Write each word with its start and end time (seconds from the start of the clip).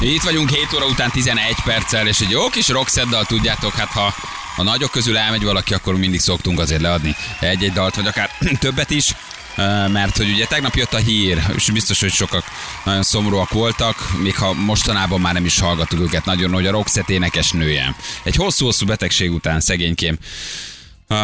Itt 0.00 0.22
vagyunk 0.22 0.50
7 0.50 0.72
óra 0.74 0.86
után 0.86 1.10
11 1.10 1.54
perccel, 1.64 2.06
és 2.06 2.20
egy 2.20 2.30
jó 2.30 2.48
kis 2.48 2.68
rockszeddal 2.68 3.24
tudjátok, 3.24 3.72
hát 3.72 3.88
ha 3.88 4.14
a 4.56 4.62
nagyok 4.62 4.90
közül 4.90 5.16
elmegy 5.16 5.44
valaki, 5.44 5.74
akkor 5.74 5.96
mindig 5.96 6.20
szoktunk 6.20 6.60
azért 6.60 6.80
leadni 6.80 7.16
egy-egy 7.40 7.72
dalt, 7.72 7.94
vagy 7.94 8.06
akár 8.06 8.30
többet 8.60 8.90
is 8.90 9.14
mert 9.92 10.16
hogy 10.16 10.30
ugye 10.30 10.46
tegnap 10.46 10.74
jött 10.74 10.94
a 10.94 10.96
hír, 10.96 11.42
és 11.54 11.70
biztos, 11.70 12.00
hogy 12.00 12.12
sokak 12.12 12.44
nagyon 12.84 13.02
szomorúak 13.02 13.50
voltak, 13.50 14.10
még 14.22 14.36
ha 14.36 14.52
mostanában 14.52 15.20
már 15.20 15.32
nem 15.32 15.44
is 15.44 15.58
hallgattuk 15.58 16.00
őket 16.00 16.24
nagyon, 16.24 16.52
hogy 16.52 16.66
a 16.66 16.70
Roxette 16.70 17.12
énekes 17.12 17.50
nője. 17.50 17.96
Egy 18.22 18.36
hosszú-hosszú 18.36 18.86
betegség 18.86 19.32
után 19.32 19.60
szegénykém 19.60 20.18
Uh, 21.10 21.16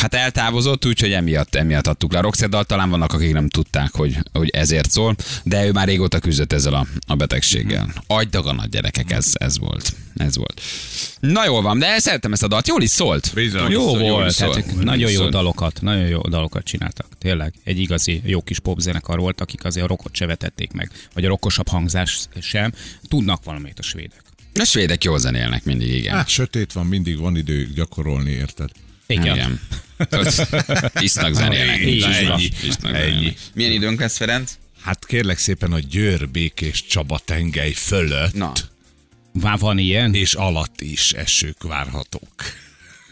hát 0.00 0.14
eltávozott, 0.14 0.86
úgyhogy 0.86 1.12
emiatt, 1.12 1.54
emiatt 1.54 1.86
adtuk 1.86 2.12
le 2.12 2.18
a 2.18 2.22
Roxette 2.22 2.62
talán 2.62 2.90
vannak, 2.90 3.12
akik 3.12 3.32
nem 3.32 3.48
tudták, 3.48 3.92
hogy, 3.92 4.18
hogy 4.32 4.48
ezért 4.48 4.90
szól, 4.90 5.16
de 5.44 5.66
ő 5.66 5.72
már 5.72 5.86
régóta 5.86 6.18
küzdött 6.18 6.52
ezzel 6.52 6.74
a, 6.74 6.86
a 7.06 7.14
betegséggel. 7.14 7.92
Agydag 8.06 8.46
a 8.46 8.66
gyerekek, 8.70 9.10
ez, 9.12 9.30
ez 9.32 9.58
volt. 9.58 9.92
Ez 10.16 10.36
volt. 10.36 10.60
Na 11.20 11.44
jól 11.44 11.62
van, 11.62 11.78
de 11.78 11.98
szeretem 11.98 12.32
ezt 12.32 12.42
a 12.42 12.48
dalt, 12.48 12.68
jól 12.68 12.82
is 12.82 12.90
szólt. 12.90 13.30
Bizony. 13.34 13.70
Jó 13.70 13.80
Jól 13.80 14.00
is 14.02 14.08
volt, 14.10 14.30
szólt. 14.30 14.54
tehát 14.54 14.72
Jól 14.72 14.82
nagyon 14.82 15.08
is 15.08 15.14
jó 15.14 15.20
szólt. 15.20 15.32
dalokat, 15.32 15.80
nagyon 15.80 16.06
jó 16.06 16.20
dalokat 16.20 16.64
csináltak. 16.64 17.06
Tényleg, 17.18 17.54
egy 17.64 17.78
igazi 17.78 18.22
jó 18.24 18.42
kis 18.42 18.58
popzenekar 18.58 19.18
volt, 19.18 19.40
akik 19.40 19.64
azért 19.64 19.84
a 19.84 19.88
rockot 19.88 20.14
se 20.14 20.26
vetették 20.26 20.72
meg, 20.72 20.90
vagy 21.14 21.24
a 21.24 21.28
rockosabb 21.28 21.68
hangzás 21.68 22.18
sem. 22.40 22.72
Tudnak 23.08 23.44
valamit 23.44 23.78
a 23.78 23.82
svédek. 23.82 24.22
A 24.54 24.64
svédek 24.64 25.04
jól 25.04 25.18
zenélnek 25.18 25.64
mindig, 25.64 25.88
igen. 25.94 26.14
Hát 26.14 26.28
sötét 26.28 26.72
van, 26.72 26.86
mindig 26.86 27.18
van 27.18 27.36
idő 27.36 27.68
gyakorolni, 27.74 28.30
érted? 28.30 28.70
Igen. 29.12 29.36
Igen. 29.36 29.60
Isznak 31.00 31.34
zenélnek. 31.34 31.80
Ennyi. 32.82 33.36
Milyen 33.54 33.72
időnk 33.72 34.00
lesz, 34.00 34.16
Ferenc? 34.16 34.52
Hát 34.82 35.06
kérlek 35.06 35.38
szépen 35.38 35.72
a 35.72 35.78
Győr 35.78 36.28
Békés 36.28 36.84
Csaba 36.86 37.18
tengely 37.24 37.72
fölött 37.72 38.34
Na, 38.34 38.52
Vá, 39.32 39.56
van 39.56 39.78
ilyen? 39.78 40.14
és 40.14 40.34
alatt 40.34 40.80
is 40.80 41.12
esők 41.12 41.62
várhatók. 41.62 42.34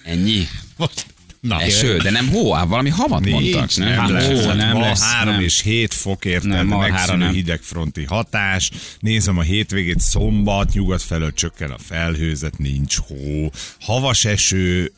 ennyi. 0.05 0.47
Most, 0.77 1.07
na, 1.41 1.61
Eső, 1.61 1.97
de 1.97 2.11
nem 2.11 2.29
hó, 2.29 2.53
hát 2.53 2.67
valami 2.69 2.89
havat 2.89 3.25
mondtak, 3.27 3.75
nem? 3.77 3.89
nem, 3.89 3.99
Hát, 3.99 4.11
lesz. 4.11 4.45
ó, 4.47 4.53
nem 4.53 4.77
ma 4.77 4.81
lesz, 4.81 5.03
3 5.03 5.33
nem. 5.35 5.43
és 5.43 5.63
7 5.63 5.95
fok 5.95 6.25
érted, 6.25 6.67
megszűnő 6.67 7.31
hidegfronti 7.31 8.05
hatás. 8.05 8.71
Nézem 9.01 9.39
a 9.39 9.43
hétvégét, 9.43 10.01
szombat, 10.01 10.73
nyugat 10.73 11.03
felől 11.03 11.33
csökken 11.33 11.71
a 11.71 11.79
felhőzet, 11.79 12.59
nincs 12.59 12.97
hó. 12.97 13.51
Havas 13.81 14.25
eső 14.25 14.93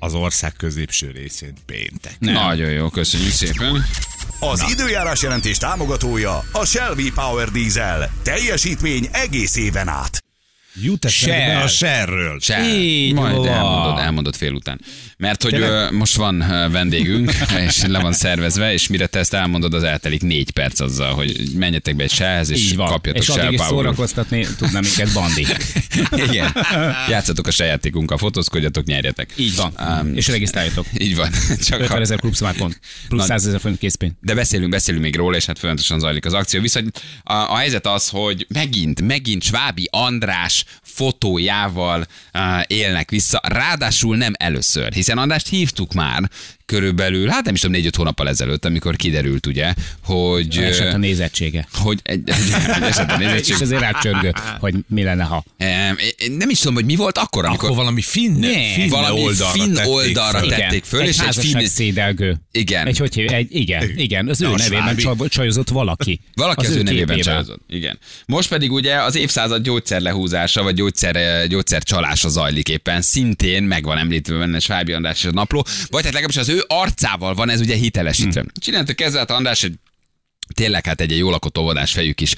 az 0.00 0.14
ország 0.14 0.52
középső 0.52 1.10
részén 1.10 1.54
péntek. 1.66 2.16
Nagyon 2.18 2.70
jó, 2.70 2.88
köszönjük 2.88 3.32
szépen. 3.32 3.84
Az 4.40 4.64
időjárás 4.70 5.22
jelentés 5.22 5.58
támogatója 5.58 6.44
a 6.52 6.64
Shelby 6.64 7.12
Power 7.14 7.48
Diesel. 7.50 8.10
Teljesítmény 8.22 9.08
egész 9.12 9.56
éven 9.56 9.88
át. 9.88 10.18
Jut 10.74 11.04
eszembe 11.04 11.58
a 11.58 11.68
serről. 11.68 12.40
Se, 12.40 12.74
Így 12.78 13.12
majd 13.14 13.36
van. 13.36 13.48
elmondod, 13.48 13.98
elmondod 13.98 14.36
fél 14.36 14.52
után. 14.52 14.80
Mert 15.16 15.42
hogy 15.42 15.54
ö, 15.54 15.90
most 15.90 16.16
van 16.16 16.38
vendégünk, 16.72 17.32
és 17.66 17.82
le 17.86 17.98
van 17.98 18.12
szervezve, 18.12 18.72
és 18.72 18.86
mire 18.86 19.06
te 19.06 19.18
ezt 19.18 19.34
elmondod, 19.34 19.74
az 19.74 19.82
eltelik 19.82 20.22
négy 20.22 20.50
perc 20.50 20.80
azzal, 20.80 21.14
hogy 21.14 21.40
menjetek 21.54 21.96
be 21.96 22.02
egy 22.02 22.12
sehez, 22.12 22.50
és 22.50 22.60
Így 22.60 22.76
van. 22.76 22.88
kapjatok 22.88 23.22
És 23.22 23.28
addig 23.28 23.52
is 23.52 23.60
szórakoztatni 23.60 24.46
tudna 24.58 24.80
minket 24.80 25.12
Bandi. 25.12 25.46
Igen. 26.28 26.56
Játszatok 27.08 27.46
a 27.46 27.50
sajátékunkkal, 27.50 28.18
fotózkodjatok, 28.18 28.84
nyerjetek. 28.84 29.32
Így 29.36 29.56
van. 29.56 29.74
Um, 30.00 30.16
és 30.16 30.28
regisztráljatok. 30.28 30.86
Így 30.98 31.16
van. 31.16 31.30
Csak 31.68 31.80
50 31.80 31.88
ha, 31.88 32.00
ezer 32.00 32.18
klub. 32.18 32.34
Plusz 32.38 32.74
Nagy- 33.08 33.26
100 33.26 33.46
ezer 33.46 33.60
forint 33.60 33.78
készpénz. 33.78 34.12
de 34.20 34.34
beszélünk, 34.34 34.70
beszélünk 34.70 35.04
még 35.04 35.16
róla, 35.16 35.36
és 35.36 35.46
hát 35.46 35.58
folyamatosan 35.58 35.98
zajlik 35.98 36.24
az 36.24 36.32
akció. 36.32 36.60
Viszont 36.60 37.02
a, 37.22 37.32
a 37.34 37.56
helyzet 37.56 37.86
az, 37.86 38.08
hogy 38.08 38.46
megint, 38.48 39.00
megint 39.00 39.42
Svábi 39.42 39.88
András 39.90 40.59
fotójával 40.94 42.06
uh, 42.34 42.62
élnek 42.66 43.10
vissza, 43.10 43.40
ráadásul 43.42 44.16
nem 44.16 44.32
először, 44.38 44.92
hiszen 44.92 45.18
Andrást 45.18 45.48
hívtuk 45.48 45.92
már 45.92 46.30
körülbelül, 46.70 47.28
hát 47.28 47.44
nem 47.44 47.54
is 47.54 47.60
tudom, 47.60 47.76
négy-öt 47.76 47.96
hónappal 47.96 48.28
ezelőtt, 48.28 48.64
amikor 48.64 48.96
kiderült, 48.96 49.46
ugye, 49.46 49.74
hogy... 50.04 50.56
Esett 50.58 50.92
a 50.92 50.96
nézettsége. 50.96 51.68
hogy 51.72 51.98
egy, 52.02 52.22
egy, 52.30 52.36
egy 52.76 52.82
esett 52.82 53.10
a 53.10 53.16
nézettség. 53.16 53.54
És 53.54 53.60
azért 53.60 53.80
rácsörgött, 53.80 54.38
hogy 54.60 54.74
mi 54.88 55.02
lenne, 55.02 55.22
ha. 55.24 55.44
Nem 56.38 56.50
is 56.50 56.58
tudom, 56.58 56.74
hogy 56.74 56.84
mi 56.84 56.96
volt 56.96 57.18
akkor, 57.18 57.44
amikor 57.44 57.64
Akkor 57.64 57.76
valami 57.76 58.02
finn, 58.02 58.38
Ne, 58.38 58.72
finn 58.74 58.88
valami 58.88 59.20
oldalra 59.22 59.52
finn 59.62 59.72
tették 59.74 59.90
oldalra 59.92 60.38
föl. 60.38 60.48
tették 60.48 60.84
föl, 60.84 61.00
egy 61.00 61.08
és 61.08 61.18
egy 61.18 61.24
házasság 61.24 61.60
finn- 61.60 61.72
szédelgő. 61.72 62.36
Igen. 62.52 62.86
Egy, 62.86 62.98
hogy 62.98 63.14
hív- 63.14 63.30
egy, 63.30 63.54
igen, 63.56 63.92
igen, 63.96 64.28
az 64.28 64.42
ő 64.42 64.46
a 64.46 64.56
nevében 64.56 64.96
svábi. 64.98 65.02
csaj- 65.02 65.28
csajozott 65.28 65.68
valaki. 65.68 66.20
Valaki 66.34 66.66
az, 66.66 66.76
ő 66.76 66.82
nevében 66.82 67.06
képével. 67.16 67.22
csajozott. 67.32 67.60
Igen. 67.68 67.98
Most 68.26 68.48
pedig 68.48 68.72
ugye 68.72 69.02
az 69.02 69.16
évszázad 69.16 69.62
gyógyszerlehúzása, 69.62 70.62
vagy 70.62 70.74
gyógyszer, 70.74 71.16
eh, 71.16 71.46
gyógyszercsalása 71.46 72.28
zajlik 72.28 72.68
éppen. 72.68 73.02
Szintén 73.02 73.62
meg 73.62 73.84
van 73.84 73.98
említve 73.98 74.38
benne 74.38 74.58
Svábi 74.58 74.92
András 74.92 75.18
és 75.18 75.24
a 75.28 75.32
napló, 75.32 75.66
vagy 75.88 76.02
hát 76.04 76.12
legalábbis 76.12 76.36
az 76.36 76.48
ő 76.48 76.59
arcával 76.66 77.34
van 77.34 77.48
ez 77.48 77.60
ugye 77.60 77.74
hitelesítve. 77.74 78.40
Hmm. 78.40 78.50
Csinálta 78.60 78.94
kezdve, 78.94 79.20
András 79.20 79.62
egy 79.62 79.74
Tényleg 80.54 80.86
hát 80.86 81.00
egy 81.00 81.16
jó 81.16 81.30
lakott 81.30 81.58
óvodás 81.58 81.92
fejű 81.92 82.12
kis, 82.12 82.34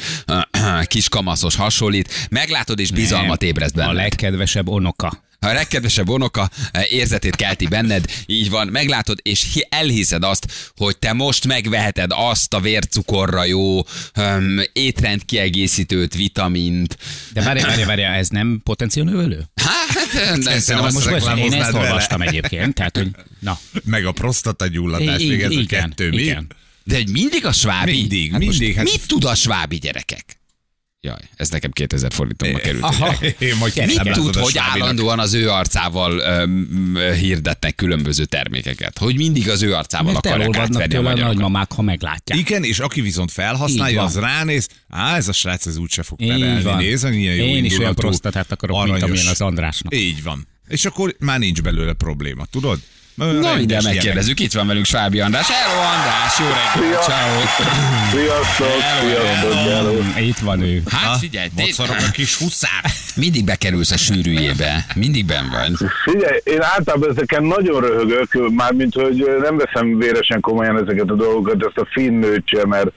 kis 0.85 1.09
kamaszos 1.09 1.57
hasonlít. 1.57 2.29
Meglátod 2.31 2.79
és 2.79 2.91
bizalmat 2.91 3.41
Nem, 3.41 3.49
ébreszt 3.49 3.75
benned. 3.75 3.91
A 3.91 3.95
legkedvesebb 3.95 4.69
onoka. 4.69 5.23
A 5.43 5.53
legkedvesebb 5.53 6.09
onoka 6.09 6.51
eh, 6.73 6.93
érzetét 6.93 7.37
kelti 7.37 7.67
benned, 7.67 8.05
így 8.27 8.51
van, 8.51 8.69
meglátod, 8.69 9.19
és 9.23 9.53
hi- 9.53 9.67
elhiszed 9.71 10.23
azt, 10.23 10.47
hogy 10.77 10.99
te 10.99 11.13
most 11.13 11.47
megveheted 11.47 12.11
azt 12.15 12.55
a 12.55 12.61
vércukorra 12.61 13.45
jó 13.45 13.77
um, 13.79 14.59
étrend 14.73 15.25
kiegészítőt, 15.25 16.15
vitamint. 16.15 16.97
De 17.33 17.43
várja, 17.43 17.67
várja, 17.67 17.87
várja, 17.87 18.07
ez 18.09 18.29
nem 18.29 18.61
potenciálnövölő? 18.65 19.45
Hát, 19.55 20.13
de 20.43 20.51
azt 20.51 20.61
szerintem 20.61 20.79
Most 20.79 20.97
azt 20.97 21.11
most 21.11 21.27
én 21.27 21.33
reklámoznád 21.35 21.61
ezt 21.61 21.71
vele. 21.73 21.85
olvastam 21.89 22.23
egyébként, 22.23 22.75
tehát, 22.75 22.97
hogy 22.97 23.11
na. 23.39 23.59
Meg 23.85 24.05
a 24.07 24.13
prostata 24.13 24.67
gyulladás, 24.67 25.23
még 25.23 25.43
ez 25.43 25.51
a 25.51 25.53
igen, 25.61 25.89
kettő, 25.89 26.09
mi? 26.09 26.17
igen. 26.23 26.47
De 26.85 26.95
hogy 26.95 27.09
mindig 27.09 27.47
a 27.47 27.53
svábi? 27.53 27.91
Mindig, 27.93 28.31
hát 28.33 28.45
most 28.45 28.59
mindig, 28.59 28.77
hát- 28.77 28.85
Mit 28.85 29.07
tud 29.07 29.25
a 29.25 29.35
svábi 29.35 29.77
gyerekek? 29.77 30.41
Jaj, 31.05 31.19
ez 31.37 31.49
nekem 31.49 31.71
2000 31.71 32.13
forintomba 32.13 32.59
került. 32.59 32.83
Aha. 32.83 33.15
Én 33.39 33.57
majd 33.57 33.73
Mit 33.87 34.03
nem 34.03 34.13
tud, 34.13 34.37
hogy 34.37 34.59
állandóan 34.59 35.19
az 35.19 35.35
ő 35.35 35.51
arcával 35.51 36.19
öm, 36.19 36.97
hirdetnek 37.19 37.75
különböző 37.75 38.25
termékeket? 38.25 38.99
Hogy 38.99 39.17
mindig 39.17 39.49
az 39.51 39.63
ő 39.63 39.75
arcával 39.75 40.13
Mert 40.13 40.27
akarják 40.27 40.57
átvenni 40.57 40.95
a 40.95 41.01
magyarokat? 41.01 41.35
nagymamák, 41.35 41.73
ha 41.73 41.83
meglátják. 41.83 42.39
Igen, 42.39 42.65
és 42.65 42.79
aki 42.79 43.01
viszont 43.01 43.31
felhasználja, 43.31 44.03
az 44.03 44.17
ránéz, 44.19 44.69
á, 44.89 45.17
ez 45.17 45.29
a 45.29 45.33
srác 45.33 45.67
ez 45.67 45.77
úgyse 45.77 46.03
fog 46.03 46.19
van. 46.63 46.77
nézd, 46.77 47.09
milyen 47.09 47.35
jó 47.35 47.45
Én 47.45 47.65
is 47.65 47.79
olyan 47.79 47.95
prostatát 47.95 48.53
akarok, 48.53 48.77
mint 48.77 48.89
aranyos. 48.89 49.09
amilyen 49.09 49.27
az 49.27 49.41
Andrásnak. 49.41 49.95
Így 49.95 50.23
van. 50.23 50.47
És 50.69 50.85
akkor 50.85 51.15
már 51.19 51.39
nincs 51.39 51.63
belőle 51.63 51.93
probléma, 51.93 52.45
tudod? 52.45 52.81
Na, 53.15 53.55
mindjárt 53.55 53.85
megkérdezzük, 53.85 54.41
itt 54.41 54.53
van 54.53 54.67
velünk 54.67 54.85
Svábi 54.85 55.21
András. 55.21 55.47
Hello 55.51 55.81
András, 55.81 56.39
jó 56.39 56.47
reggelt, 56.47 57.03
ciao. 57.03 57.41
Sziasztok, 58.11 58.67
sziasztok, 59.01 59.53
hello. 59.53 60.27
Itt 60.27 60.39
van 60.39 60.63
ő. 60.63 60.83
Hát 60.91 61.19
figyelj, 61.19 61.49
Mocorog 61.57 61.97
a 62.09 62.11
kis 62.11 62.37
huszár. 62.37 62.85
mindig 63.17 63.45
bekerülsz 63.45 63.91
a 63.91 63.97
sűrűjébe, 63.97 64.87
mindig 64.95 65.27
ben 65.27 65.51
vagy. 65.51 65.91
Figyelj, 66.05 66.41
én 66.45 66.63
általában 66.63 67.11
ezeken 67.11 67.45
nagyon 67.45 67.81
röhögök, 67.81 68.51
mármint, 68.51 68.95
hogy 68.95 69.25
nem 69.43 69.57
veszem 69.57 69.99
véresen 69.99 70.41
komolyan 70.41 70.77
ezeket 70.83 71.11
a 71.11 71.15
dolgokat, 71.15 71.65
ezt 71.65 71.79
a 71.79 71.89
finn 71.91 72.19
nőcse, 72.19 72.67
mert 72.67 72.91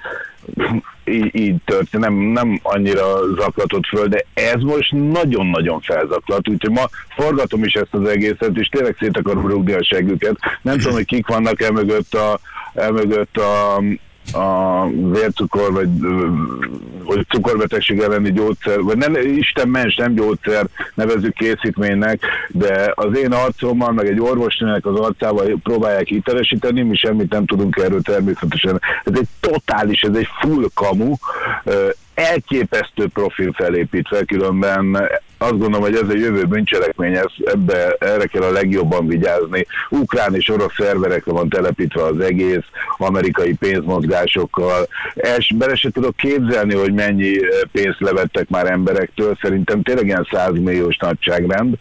így, 1.06 1.36
így 1.36 1.56
történt, 1.66 2.04
nem, 2.04 2.14
nem 2.14 2.60
annyira 2.64 3.34
zaklatott 3.36 3.86
föl, 3.86 4.08
de 4.08 4.26
ez 4.34 4.62
most 4.62 4.92
nagyon-nagyon 4.92 5.82
felzaklat, 5.82 6.50
úgyhogy 6.50 6.72
ma 6.72 6.86
forgatom 7.16 7.64
is 7.64 7.74
ezt 7.74 7.94
az 7.94 8.08
egészet, 8.08 8.52
és 8.58 8.68
tényleg 8.68 8.96
szét 9.00 9.18
akarom 9.18 9.48
rúgni 9.48 9.74
a 9.74 9.84
següket. 9.84 10.38
Nem 10.62 10.78
tudom, 10.78 10.94
hogy 10.94 11.06
kik 11.06 11.28
vannak 11.28 11.62
emögött 11.62 12.14
a, 12.14 12.40
emögött 12.74 13.38
a, 13.38 13.82
a 14.34 14.88
vércukor, 14.90 15.72
vagy, 15.72 15.90
vagy 17.04 17.26
cukorbetegség 17.30 18.00
elleni 18.00 18.32
gyógyszer, 18.32 18.82
vagy 18.82 18.98
nem, 18.98 19.16
Isten 19.16 19.68
mens, 19.68 19.96
nem 19.96 20.14
gyógyszer 20.14 20.66
nevezük 20.94 21.34
készítménynek, 21.34 22.22
de 22.50 22.92
az 22.96 23.18
én 23.18 23.32
arcommal, 23.32 23.92
meg 23.92 24.08
egy 24.08 24.20
orvosnőnek 24.20 24.86
az 24.86 25.00
arcával 25.00 25.60
próbálják 25.64 26.08
hitelesíteni, 26.08 26.82
mi 26.82 26.96
semmit 26.96 27.32
nem 27.32 27.46
tudunk 27.46 27.78
erről 27.78 28.02
természetesen. 28.02 28.82
Ez 29.04 29.14
egy 29.16 29.28
totális, 29.40 30.02
ez 30.02 30.16
egy 30.16 30.28
full 30.42 30.66
kamu, 30.74 31.14
elképesztő 32.14 33.08
profil 33.08 33.54
felépítve, 33.54 34.24
különben 34.24 35.10
azt 35.38 35.52
gondolom, 35.52 35.82
hogy 35.82 35.96
ez 35.96 36.10
a 36.10 36.18
jövő 36.18 36.44
bűncselekmény, 36.44 37.14
ez, 37.14 37.26
ebbe, 37.46 37.96
erre 38.00 38.26
kell 38.26 38.42
a 38.42 38.52
legjobban 38.52 39.08
vigyázni. 39.08 39.66
Ukrán 39.90 40.36
és 40.36 40.50
orosz 40.50 40.74
szerverekre 40.78 41.32
van 41.32 41.50
telepítve 41.50 42.04
az 42.04 42.20
egész, 42.20 42.64
amerikai 42.98 43.54
pénzmozgásokkal. 43.54 44.88
És 45.38 45.54
bele 45.56 45.76
se 45.76 45.90
tudok 45.90 46.16
képzelni, 46.16 46.74
hogy 46.74 46.94
mennyi 46.94 47.44
eh, 47.44 47.60
pénzt 47.72 48.00
levettek 48.00 48.50
már 48.50 48.66
emberektől, 48.72 49.38
szerintem 49.42 49.82
tényleg 49.82 50.06
ilyen 50.06 50.28
100 50.32 50.52
milliós 50.54 50.98
nagyságrend. 50.98 51.76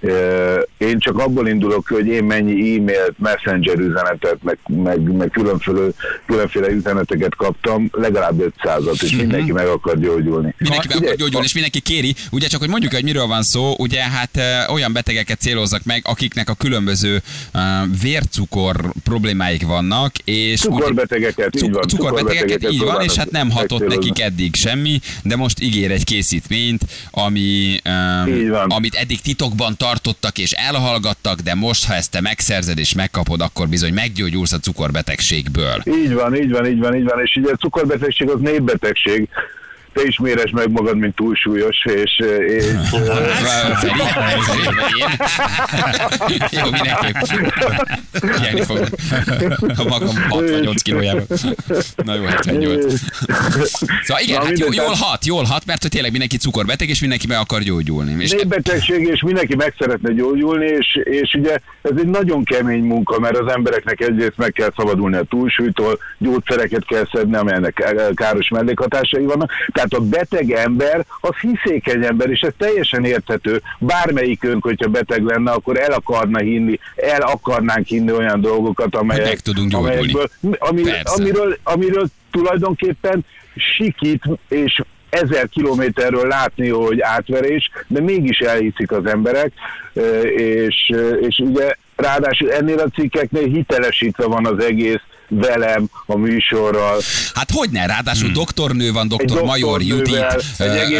Eh, 0.00 0.58
Én 0.78 0.98
csak 0.98 1.18
abból 1.18 1.48
indulok, 1.48 1.88
hogy 1.88 2.06
én 2.06 2.24
mennyi 2.24 2.76
e-mailt, 2.76 3.18
messenger 3.18 3.78
üzenetet, 3.78 4.36
meg, 4.42 4.58
meg, 4.66 5.16
meg 5.16 5.30
különféle, 5.30 5.86
különféle 6.26 6.68
üzeneteket 6.70 7.34
kaptam, 7.36 7.88
legalább 7.92 8.52
500-at, 8.62 9.02
és 9.02 9.16
mindenki 9.16 9.52
meg 9.52 9.66
akar 9.66 9.98
gyógyulni. 9.98 10.54
Mindenki 10.58 10.86
Ugye, 10.86 11.06
akar 11.06 11.16
gyógyulni, 11.16 11.46
és 11.46 11.52
mindenki 11.52 11.80
kéri. 11.80 12.14
Ugye 12.30 12.46
csak, 12.46 12.60
hogy 12.60 12.68
mondjuk, 12.68 12.92
hogy 13.00 13.12
miről 13.12 13.26
van 13.26 13.42
szó, 13.42 13.74
ugye 13.78 14.02
hát 14.02 14.40
olyan 14.70 14.92
betegeket 14.92 15.40
céloznak 15.40 15.84
meg, 15.84 16.02
akiknek 16.04 16.48
a 16.48 16.54
különböző 16.54 17.22
ö, 17.52 17.58
vércukor 18.02 18.92
problémáik 19.04 19.66
vannak, 19.66 20.12
és 20.24 20.60
Cukorbetegeket, 20.60 21.56
így 21.56 21.70
van. 21.70 21.82
Cuk- 21.82 21.90
cukorbetegeket, 21.90 22.72
így 22.72 22.78
van, 22.78 23.02
és 23.02 23.14
hát 23.14 23.30
nem 23.30 23.50
hatott 23.50 23.86
nekik 23.86 24.20
eddig 24.20 24.54
semmi, 24.54 25.00
de 25.22 25.36
most 25.36 25.60
ígér 25.60 25.90
egy 25.90 26.04
készítményt, 26.04 26.82
ami, 27.10 27.80
um, 28.24 28.64
amit 28.68 28.94
eddig 28.94 29.20
titokban 29.20 29.76
tartottak 29.76 30.38
és 30.38 30.52
elhallgattak, 30.52 31.40
de 31.40 31.54
most, 31.54 31.86
ha 31.86 31.94
ezt 31.94 32.10
te 32.10 32.20
megszerzed 32.20 32.78
és 32.78 32.94
megkapod, 32.94 33.40
akkor 33.40 33.68
bizony 33.68 33.92
meggyógyulsz 33.92 34.52
a 34.52 34.58
cukorbetegségből. 34.58 35.82
Így 35.84 36.12
van, 36.12 36.36
így 36.36 36.50
van, 36.50 36.66
így 36.66 36.78
van, 36.78 36.94
így 36.96 37.04
van, 37.04 37.20
és 37.22 37.36
ugye 37.36 37.52
a 37.52 37.56
cukorbetegség 37.56 38.28
az 38.28 38.40
népbetegség, 38.40 39.28
te 39.92 40.02
is 40.04 40.18
méresd 40.18 40.52
meg 40.54 40.70
magad, 40.70 40.96
mint 40.96 41.14
túlsúlyos, 41.14 41.84
és, 41.84 42.18
és? 42.48 42.64
Jó, 46.50 46.62
mindenképp. 46.70 47.16
Figyelni 48.12 48.60
fog. 48.62 48.78
A 49.76 49.84
magam 49.88 50.08
68 50.28 50.82
kilójában. 50.82 51.24
Na 52.04 52.14
jó, 52.14 52.22
78. 52.24 52.92
Szóval 54.02 54.22
igen, 54.22 54.38
Na, 54.40 54.44
hát 54.44 54.58
jól 54.58 54.70
tehát- 54.74 54.96
hat, 54.96 55.24
jól 55.24 55.44
hat, 55.44 55.66
mert 55.66 55.82
hogy 55.82 55.90
tényleg 55.90 56.10
mindenki 56.10 56.36
cukorbeteg, 56.36 56.88
és 56.88 57.00
mindenki 57.00 57.26
meg 57.26 57.38
akar 57.38 57.60
gyógyulni. 57.62 58.22
És 58.22 58.30
népbetegség, 58.30 59.06
és 59.06 59.22
mindenki 59.22 59.54
meg 59.56 59.74
szeretne 59.78 60.12
gyógyulni, 60.12 60.66
és, 60.66 60.98
és 61.04 61.34
ugye 61.34 61.58
ez 61.82 61.92
egy 61.98 62.06
nagyon 62.08 62.44
kemény 62.44 62.82
munka, 62.82 63.18
mert 63.18 63.36
az 63.38 63.52
embereknek 63.52 64.00
egyrészt 64.00 64.36
meg 64.36 64.52
kell 64.52 64.72
szabadulni 64.76 65.16
a 65.16 65.22
túlsúlytól, 65.22 65.98
gyógyszereket 66.18 66.84
kell 66.86 67.08
szedni, 67.12 67.36
amelynek 67.36 67.94
káros 68.14 68.48
mellékhatásai 68.48 69.24
vannak. 69.24 69.50
Tehát 69.80 70.04
a 70.04 70.08
beteg 70.08 70.50
ember, 70.50 71.06
az 71.20 71.34
hiszékeny 71.40 72.04
ember, 72.04 72.30
és 72.30 72.40
ez 72.40 72.52
teljesen 72.56 73.04
érthető. 73.04 73.62
Bármelyikünk, 73.78 74.62
hogyha 74.62 74.88
beteg 74.88 75.22
lenne, 75.22 75.50
akkor 75.50 75.78
el 75.78 75.92
akarna 75.92 76.38
hinni, 76.38 76.78
el 76.96 77.20
akarnánk 77.20 77.86
hinni 77.86 78.12
olyan 78.12 78.40
dolgokat, 78.40 78.94
amelyek, 78.94 79.24
meg 79.24 79.40
tudunk 79.40 79.74
amelyekből, 79.74 80.30
ami, 80.58 80.82
Persze. 80.82 81.02
amiről, 81.14 81.58
amiről 81.62 82.06
tulajdonképpen 82.30 83.24
sikít, 83.54 84.22
és 84.48 84.82
ezer 85.10 85.48
kilométerről 85.48 86.26
látni, 86.26 86.68
hogy 86.68 87.00
átverés, 87.00 87.70
de 87.86 88.00
mégis 88.00 88.38
elhiszik 88.38 88.92
az 88.92 89.06
emberek, 89.06 89.52
és, 90.36 90.92
és 91.20 91.38
ugye 91.38 91.74
ráadásul 91.96 92.52
ennél 92.52 92.78
a 92.78 92.88
cikkeknél 92.88 93.46
hitelesítve 93.46 94.26
van 94.26 94.46
az 94.46 94.64
egész 94.64 95.02
velem, 95.30 95.88
a 96.06 96.16
műsorral. 96.16 97.00
Hát 97.34 97.50
hogy 97.50 97.70
ne, 97.70 97.86
ráadásul 97.86 98.24
hmm. 98.24 98.34
doktornő 98.34 98.92
van, 98.92 99.08
doktor 99.08 99.38
Egy 99.38 99.44
Major 99.44 99.82
Judit. 99.82 100.16
egy 100.58 100.92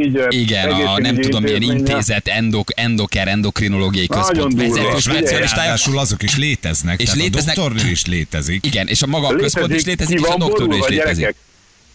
így, 0.00 0.16
ö, 0.16 0.26
igen, 0.28 0.70
a 0.70 0.98
nem 0.98 1.20
tudom 1.20 1.42
milyen 1.42 1.62
intézet, 1.62 2.28
endok, 2.28 2.68
endoker, 2.74 3.28
endokrinológiai 3.28 4.06
központ 4.06 4.54
vezető 4.54 4.98
specialistája. 4.98 5.62
Ráadásul 5.62 5.98
azok 5.98 6.22
is 6.22 6.36
léteznek, 6.36 7.00
És 7.00 7.04
tehát 7.04 7.22
léteznek- 7.22 7.56
a 7.56 7.60
doktornő 7.60 7.90
is 7.90 8.06
létezik. 8.06 8.66
Igen, 8.66 8.86
és 8.86 9.02
a 9.02 9.06
maga 9.06 9.26
a 9.26 9.34
központ 9.34 9.74
is 9.74 9.84
létezik, 9.84 10.20
és 10.20 10.26
a 10.26 10.36
doktornő 10.36 10.76
is 10.76 10.86
létezik. 10.86 11.18
gyerekek? 11.18 11.48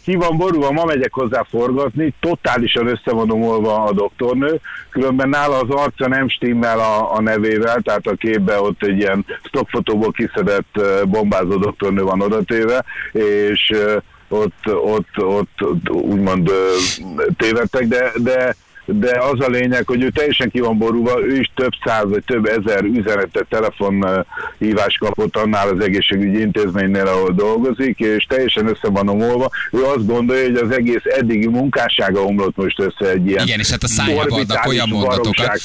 Ki 0.05 0.15
van 0.15 0.37
borulva, 0.37 0.71
ma 0.71 0.85
megyek 0.85 1.13
hozzá 1.13 1.45
forgatni, 1.49 2.13
totálisan 2.19 2.87
össze 2.87 3.11
van 3.11 3.29
a 3.65 3.91
doktornő, 3.91 4.59
különben 4.89 5.29
nála 5.29 5.59
az 5.59 5.69
arca 5.69 6.07
nem 6.07 6.29
stimmel 6.29 6.79
a, 6.79 7.13
a 7.13 7.21
nevével, 7.21 7.81
tehát 7.81 8.07
a 8.07 8.15
képbe 8.15 8.59
ott 8.61 8.83
egy 8.83 8.97
ilyen 8.97 9.25
stockfotóból 9.43 10.11
kiszedett 10.11 10.81
bombázó 11.05 11.57
doktornő 11.57 12.03
van 12.03 12.21
odatéve, 12.21 12.85
és 13.11 13.71
ott, 14.27 14.73
ott, 14.73 15.23
ott, 15.23 15.63
ott 15.63 15.89
úgymond 15.89 16.51
tévedtek, 17.37 17.87
de, 17.87 18.11
de 18.15 18.55
de 18.85 19.19
az 19.19 19.39
a 19.39 19.49
lényeg, 19.49 19.87
hogy 19.87 20.01
ő 20.03 20.09
teljesen 20.09 20.49
ki 20.49 20.59
van 20.59 20.77
borulva, 20.77 21.21
ő 21.21 21.39
is 21.39 21.51
több 21.55 21.71
száz 21.85 22.03
vagy 22.09 22.23
több 22.23 22.45
ezer 22.45 22.83
üzenetet, 22.83 23.45
telefonhívást 23.49 24.97
kapott 24.97 25.35
annál 25.35 25.67
az 25.67 25.79
egészségügyi 25.79 26.39
intézménynél, 26.39 27.07
ahol 27.07 27.31
dolgozik, 27.31 27.99
és 27.99 28.25
teljesen 28.29 28.67
össze 28.67 28.89
van 28.89 29.09
omolva. 29.09 29.49
Ő 29.71 29.83
azt 29.83 30.05
gondolja, 30.05 30.43
hogy 30.43 30.55
az 30.55 30.71
egész 30.71 31.03
eddigi 31.03 31.47
munkássága 31.47 32.23
omlott 32.23 32.55
most 32.55 32.79
össze 32.79 33.11
egy 33.11 33.27
ilyen 33.27 33.45
Igen, 33.45 33.59
és 33.59 33.69
hát 33.69 33.83
a 33.83 33.87
szájába 33.87 34.35
adnak 34.35 34.65
olyan 34.65 34.89
mondatokat. 34.89 35.61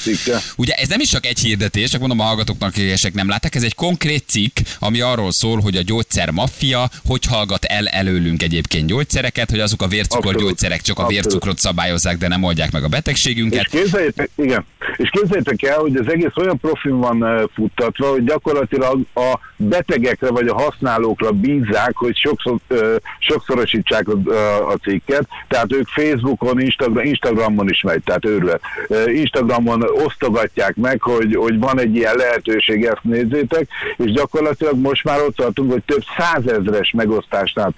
Ugye 0.55 0.73
ez 0.73 0.87
nem 0.87 0.99
is 0.99 1.09
csak 1.09 1.25
egy 1.25 1.39
hirdetés, 1.39 1.89
csak 1.89 1.99
mondom 1.99 2.19
a 2.19 2.23
hallgatóknak, 2.23 2.69
akik 2.69 3.13
nem 3.13 3.29
látták, 3.29 3.55
ez 3.55 3.63
egy 3.63 3.75
konkrét 3.75 4.23
cikk, 4.27 4.57
ami 4.79 5.01
arról 5.01 5.31
szól, 5.31 5.59
hogy 5.59 5.75
a 5.75 5.81
gyógyszer 5.81 6.29
maffia 6.29 6.89
hogy 7.05 7.25
hallgat 7.25 7.65
el 7.65 7.87
előlünk 7.87 8.43
egyébként 8.43 8.87
gyógyszereket, 8.87 9.49
hogy 9.49 9.59
azok 9.59 9.81
a 9.81 9.87
vércukor 9.87 10.25
Abszolút. 10.25 10.47
gyógyszerek 10.47 10.81
csak 10.81 10.97
a 10.97 11.01
Abszolút. 11.01 11.23
vércukrot 11.23 11.59
szabályozzák, 11.59 12.17
de 12.17 12.27
nem 12.27 12.43
oldják 12.43 12.71
meg 12.71 12.83
a 12.83 12.87
betegségünket. 13.11 13.73
És 13.73 13.79
képzeljétek, 13.79 14.29
igen, 14.35 14.65
és 14.97 15.09
képzeljétek 15.09 15.63
el, 15.63 15.77
hogy 15.77 15.95
az 15.95 16.11
egész 16.11 16.35
olyan 16.35 16.59
profin 16.59 16.99
van 16.99 17.25
eh, 17.25 17.41
futtatva, 17.53 18.09
hogy 18.09 18.23
gyakorlatilag 18.23 18.99
a 19.15 19.39
betegekre 19.55 20.29
vagy 20.29 20.47
a 20.47 20.61
használókra 20.61 21.31
bízzák, 21.31 21.95
hogy 21.95 22.17
sokszor, 22.17 22.57
ö, 22.67 22.95
sokszorosítsák 23.19 24.07
a, 24.07 24.31
a, 24.31 24.67
a 24.71 24.75
cikket, 24.75 25.27
tehát 25.47 25.73
ők 25.73 25.87
Facebookon, 25.87 26.59
Instagram, 26.59 27.05
Instagramon 27.05 27.69
is 27.69 27.81
megy, 27.81 28.03
tehát 28.03 28.25
őrület. 28.25 28.61
Instagramon 29.05 29.83
osztogatják 30.05 30.75
meg, 30.75 31.01
hogy, 31.01 31.35
hogy 31.35 31.59
van 31.59 31.79
egy 31.79 31.95
ilyen 31.95 32.15
lehetőség, 32.15 32.83
ezt 32.83 33.03
nézzétek, 33.03 33.67
és 33.97 34.11
gyakorlatilag 34.11 34.79
most 34.79 35.03
már 35.03 35.21
ott 35.21 35.35
tartunk, 35.35 35.71
hogy 35.71 35.83
több 35.85 36.03
százezres 36.17 36.91
megosztásnál 36.97 37.73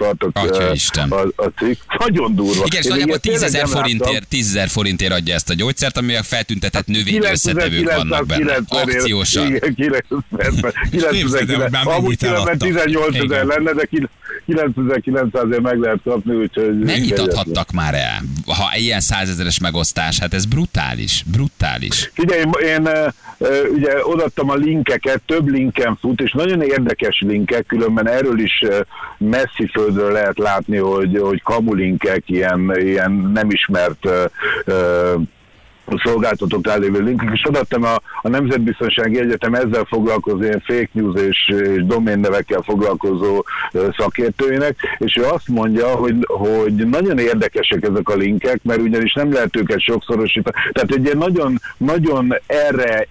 Isten. 0.73 1.11
a, 1.11 1.21
a 1.35 1.47
cikk. 1.57 1.81
Nagyon 1.99 2.35
durva. 2.35 2.63
Igen, 2.65 2.81
és 2.81 2.87
nagyjából 2.87 3.09
ilyet 3.09 3.21
10 3.21 3.31
tényleg 3.31 3.47
ezer 3.47 3.61
nem 3.61 3.73
láttam. 3.73 3.97
forintért, 3.97 4.27
10 4.27 4.47
ezer 4.55 4.67
forintért 4.67 5.13
adja 5.23 5.35
ezt 5.35 5.49
a 5.49 5.53
gyógyszert, 5.53 5.97
amivel 5.97 6.23
feltüntetett 6.23 6.87
növényi 6.87 7.25
összetevők 7.31 7.93
vannak 7.95 8.25
benne. 8.25 8.55
9990 8.69 8.87
ért. 8.87 8.97
Akciósan. 8.97 9.55
Igen, 9.55 9.75
90, 9.75 11.11
képzeld 11.11 11.49
el, 11.49 11.61
hogy 11.61 11.71
már 11.71 11.83
90, 11.83 11.95
amúgy 11.95 12.03
mennyit 12.03 12.19
különben 12.19 12.47
eladtak. 12.47 12.67
18 12.67 13.15
ezer 13.15 13.45
lenne, 13.45 13.71
de 13.71 13.87
9900 14.45 15.51
ért 15.51 15.61
meg 15.61 15.79
lehet 15.79 15.99
kapni, 16.03 16.35
úgyhogy... 16.35 16.79
Mennyit 16.79 17.19
adhattak 17.19 17.71
már 17.71 17.93
el? 17.93 18.21
Ha 18.45 18.77
ilyen 18.77 18.99
százezeres 18.99 19.59
megosztás, 19.59 20.19
hát 20.19 20.33
ez 20.33 20.45
brutális, 20.45 21.23
brutális. 21.31 22.11
Figyelj, 22.13 22.43
én, 22.65 22.89
ugye 23.73 23.91
odaadtam 24.01 24.49
a 24.49 24.55
linkeket, 24.55 25.21
több 25.25 25.47
linken 25.47 25.97
fut, 26.01 26.21
és 26.21 26.31
nagyon 26.31 26.61
érdekes 26.61 27.23
linkek, 27.25 27.65
különben 27.65 28.07
erről 28.07 28.39
is 28.39 28.63
messzi 29.17 29.69
földről 29.71 30.11
lehet 30.11 30.37
látni, 30.37 30.77
hogy, 30.77 31.17
hogy 31.21 31.41
kamulinkek, 31.41 32.23
ilyen, 32.25 32.71
ilyen 32.79 33.11
nem 33.11 33.49
ismert 33.49 34.05
ö, 34.65 35.12
szolgáltatók 36.03 36.67
rálévő 36.67 36.99
linkek, 36.99 37.29
és 37.33 37.47
odaadtam 37.47 37.83
a, 37.83 37.95
a 38.21 38.29
Nemzetbiztonsági 38.29 39.19
Egyetem 39.19 39.53
ezzel 39.53 39.83
foglalkozó 39.83 40.41
ilyen 40.41 40.63
fake 40.65 40.89
news 40.91 41.21
és, 41.21 41.49
és 41.49 41.85
doménnevekkel 41.85 42.61
foglalkozó 42.61 43.45
szakértőinek, 43.97 44.75
és 44.97 45.15
ő 45.15 45.23
azt 45.23 45.47
mondja, 45.47 45.87
hogy, 45.87 46.15
hogy 46.27 46.73
nagyon 46.73 47.17
érdekesek 47.17 47.83
ezek 47.83 48.09
a 48.09 48.15
linkek, 48.15 48.59
mert 48.63 48.81
ugyanis 48.81 49.13
nem 49.13 49.33
lehet 49.33 49.55
őket 49.55 49.81
sokszorosítani. 49.81 50.55
Tehát 50.71 50.91
egy 50.91 51.03
ilyen 51.05 51.17
nagyon, 51.17 51.59
nagyon 51.77 52.33
erre 52.45 53.07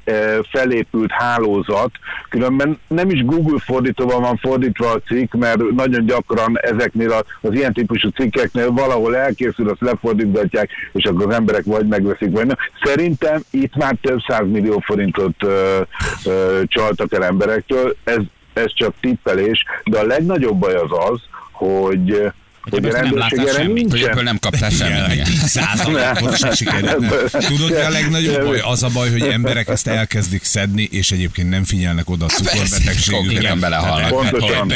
felépült 0.50 1.11
hálózat, 1.11 1.91
különben 2.29 2.79
nem 2.87 3.11
is 3.11 3.25
Google 3.25 3.59
fordítóval 3.59 4.21
van 4.21 4.37
fordítva 4.37 4.91
a 4.91 5.00
cikk, 5.07 5.35
mert 5.35 5.71
nagyon 5.71 6.07
gyakran 6.07 6.59
ezeknél 6.61 7.12
az 7.41 7.52
ilyen 7.55 7.73
típusú 7.73 8.09
cikkeknél 8.09 8.71
valahol 8.71 9.17
elkészül, 9.17 9.69
azt 9.69 9.81
lefordítgatják, 9.81 10.71
és 10.93 11.05
akkor 11.05 11.26
az 11.26 11.35
emberek 11.35 11.64
vagy 11.64 11.87
megveszik, 11.87 12.31
vagy 12.31 12.47
nem. 12.47 12.57
Szerintem 12.83 13.42
itt 13.50 13.76
már 13.76 13.97
több 14.00 14.47
millió 14.47 14.78
forintot 14.78 15.42
ö, 15.42 15.81
ö, 16.25 16.61
csaltak 16.66 17.12
el 17.12 17.25
emberektől, 17.25 17.97
ez, 18.04 18.21
ez 18.52 18.75
csak 18.75 18.95
tippelés, 19.00 19.64
de 19.85 19.99
a 19.99 20.07
legnagyobb 20.07 20.59
baj 20.59 20.75
az 20.75 20.90
az, 21.11 21.21
hogy 21.52 22.33
hogy 22.71 22.85
a 22.85 22.88
ebből 22.88 23.11
nem 23.11 23.23
erre 23.28 23.52
semmit, 23.52 23.69
Hogy 23.69 23.75
nincsen. 23.75 24.11
ebből 24.11 24.23
nem 24.23 24.38
kaptál 24.40 24.71
semmit. 24.71 25.25
százalékot 25.26 26.37
se 26.37 26.54
sikerült. 26.54 27.31
Tudod, 27.31 27.71
mi 27.71 27.76
a 27.76 27.88
legnagyobb 27.90 28.45
baj? 28.45 28.59
Az 28.59 28.83
a 28.83 28.88
baj, 28.95 29.11
hogy 29.11 29.23
emberek 29.23 29.69
ezt 29.69 29.87
elkezdik 29.87 30.45
szedni, 30.45 30.88
és 30.90 31.11
egyébként 31.11 31.49
nem 31.49 31.64
figyelnek 31.64 32.11
oda 32.11 32.25
a 32.25 32.28
cukorbetegségükre. 32.28 33.38
Igen, 33.40 33.61
belehalnak. 33.61 34.09
Pontosan, 34.09 34.71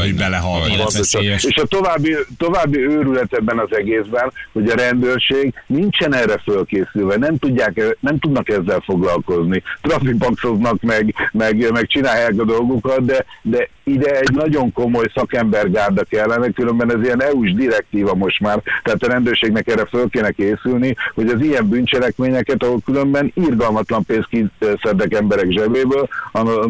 hogy 0.00 0.14
belehalnak. 0.14 0.92
És 1.36 1.56
a 1.56 1.66
további, 1.66 2.16
további 2.38 2.78
őrület 2.78 3.32
ebben 3.32 3.58
az 3.58 3.76
egészben, 3.76 4.32
hogy 4.52 4.68
a 4.68 4.74
rendőrség 4.74 5.54
nincsen 5.66 6.14
erre 6.14 6.40
fölkészülve, 6.44 7.16
nem, 7.16 7.38
tudják, 7.38 7.96
nem 8.00 8.18
tudnak 8.18 8.48
ezzel 8.48 8.82
foglalkozni. 8.84 9.62
Trafikpaxoznak 9.82 10.82
meg, 10.82 11.14
meg, 11.32 11.70
meg 11.72 11.86
csinálják 11.86 12.34
a 12.38 12.44
dolgukat, 12.44 13.04
de, 13.04 13.24
de 13.42 13.68
ide 13.84 14.18
egy 14.18 14.32
nagyon 14.32 14.72
komoly 14.72 15.06
szakembergárda 15.14 16.04
kellene, 16.04 16.50
különben 16.50 16.92
ez 16.96 17.08
ilyen 17.14 17.30
EU-s 17.30 17.52
direktíva 17.52 18.14
most 18.14 18.40
már, 18.40 18.62
tehát 18.82 19.02
a 19.02 19.06
rendőrségnek 19.06 19.68
erre 19.68 19.84
föl 19.84 20.08
kéne 20.08 20.30
készülni, 20.30 20.96
hogy 21.14 21.28
az 21.28 21.40
ilyen 21.40 21.68
bűncselekményeket, 21.68 22.62
ahol 22.62 22.78
különben 22.84 23.32
irgalmatlan 23.34 24.04
pénzt 24.04 24.28
kiszednek 24.28 25.14
emberek 25.14 25.50
zsebéből, 25.50 26.08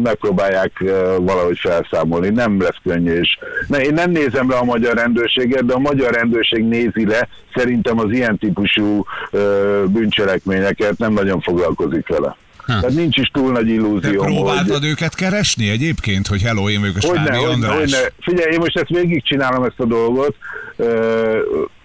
megpróbálják 0.03 0.71
eh, 0.79 0.87
valahogy 1.19 1.59
felszámolni. 1.59 2.29
Nem 2.29 2.61
lesz 2.61 2.79
könnyű, 2.83 3.11
és 3.11 3.37
ne, 3.67 3.81
én 3.81 3.93
nem 3.93 4.11
nézem 4.11 4.49
le 4.49 4.55
a 4.55 4.63
magyar 4.63 4.95
rendőrséget, 4.95 5.65
de 5.65 5.73
a 5.73 5.79
magyar 5.79 6.13
rendőrség 6.13 6.63
nézi 6.63 7.05
le 7.05 7.27
szerintem 7.55 7.99
az 7.99 8.11
ilyen 8.11 8.37
típusú 8.37 9.05
ö, 9.31 9.83
bűncselekményeket, 9.87 10.97
nem 10.97 11.13
nagyon 11.13 11.41
foglalkozik 11.41 12.07
vele. 12.07 12.35
Tehát 12.65 12.89
nincs 12.89 13.17
is 13.17 13.27
túl 13.33 13.51
nagy 13.51 13.65
Te 13.65 13.71
illúzió. 13.71 14.21
próbáltad 14.23 14.83
őket 14.83 15.15
keresni 15.15 15.69
egyébként, 15.69 16.27
hogy 16.27 16.41
hello, 16.41 16.69
én 16.69 16.79
vagyok 16.79 16.95
a 16.99 17.07
Hogyne, 17.07 17.23
Svábi 17.23 17.37
hogyne, 17.37 17.53
András. 17.67 17.79
hogyne. 17.79 17.97
Figyelj, 18.19 18.51
én 18.53 18.59
most 18.59 18.77
ezt 18.77 18.89
végigcsinálom 18.89 19.63
ezt 19.63 19.79
a 19.79 19.85
dolgot, 19.85 20.35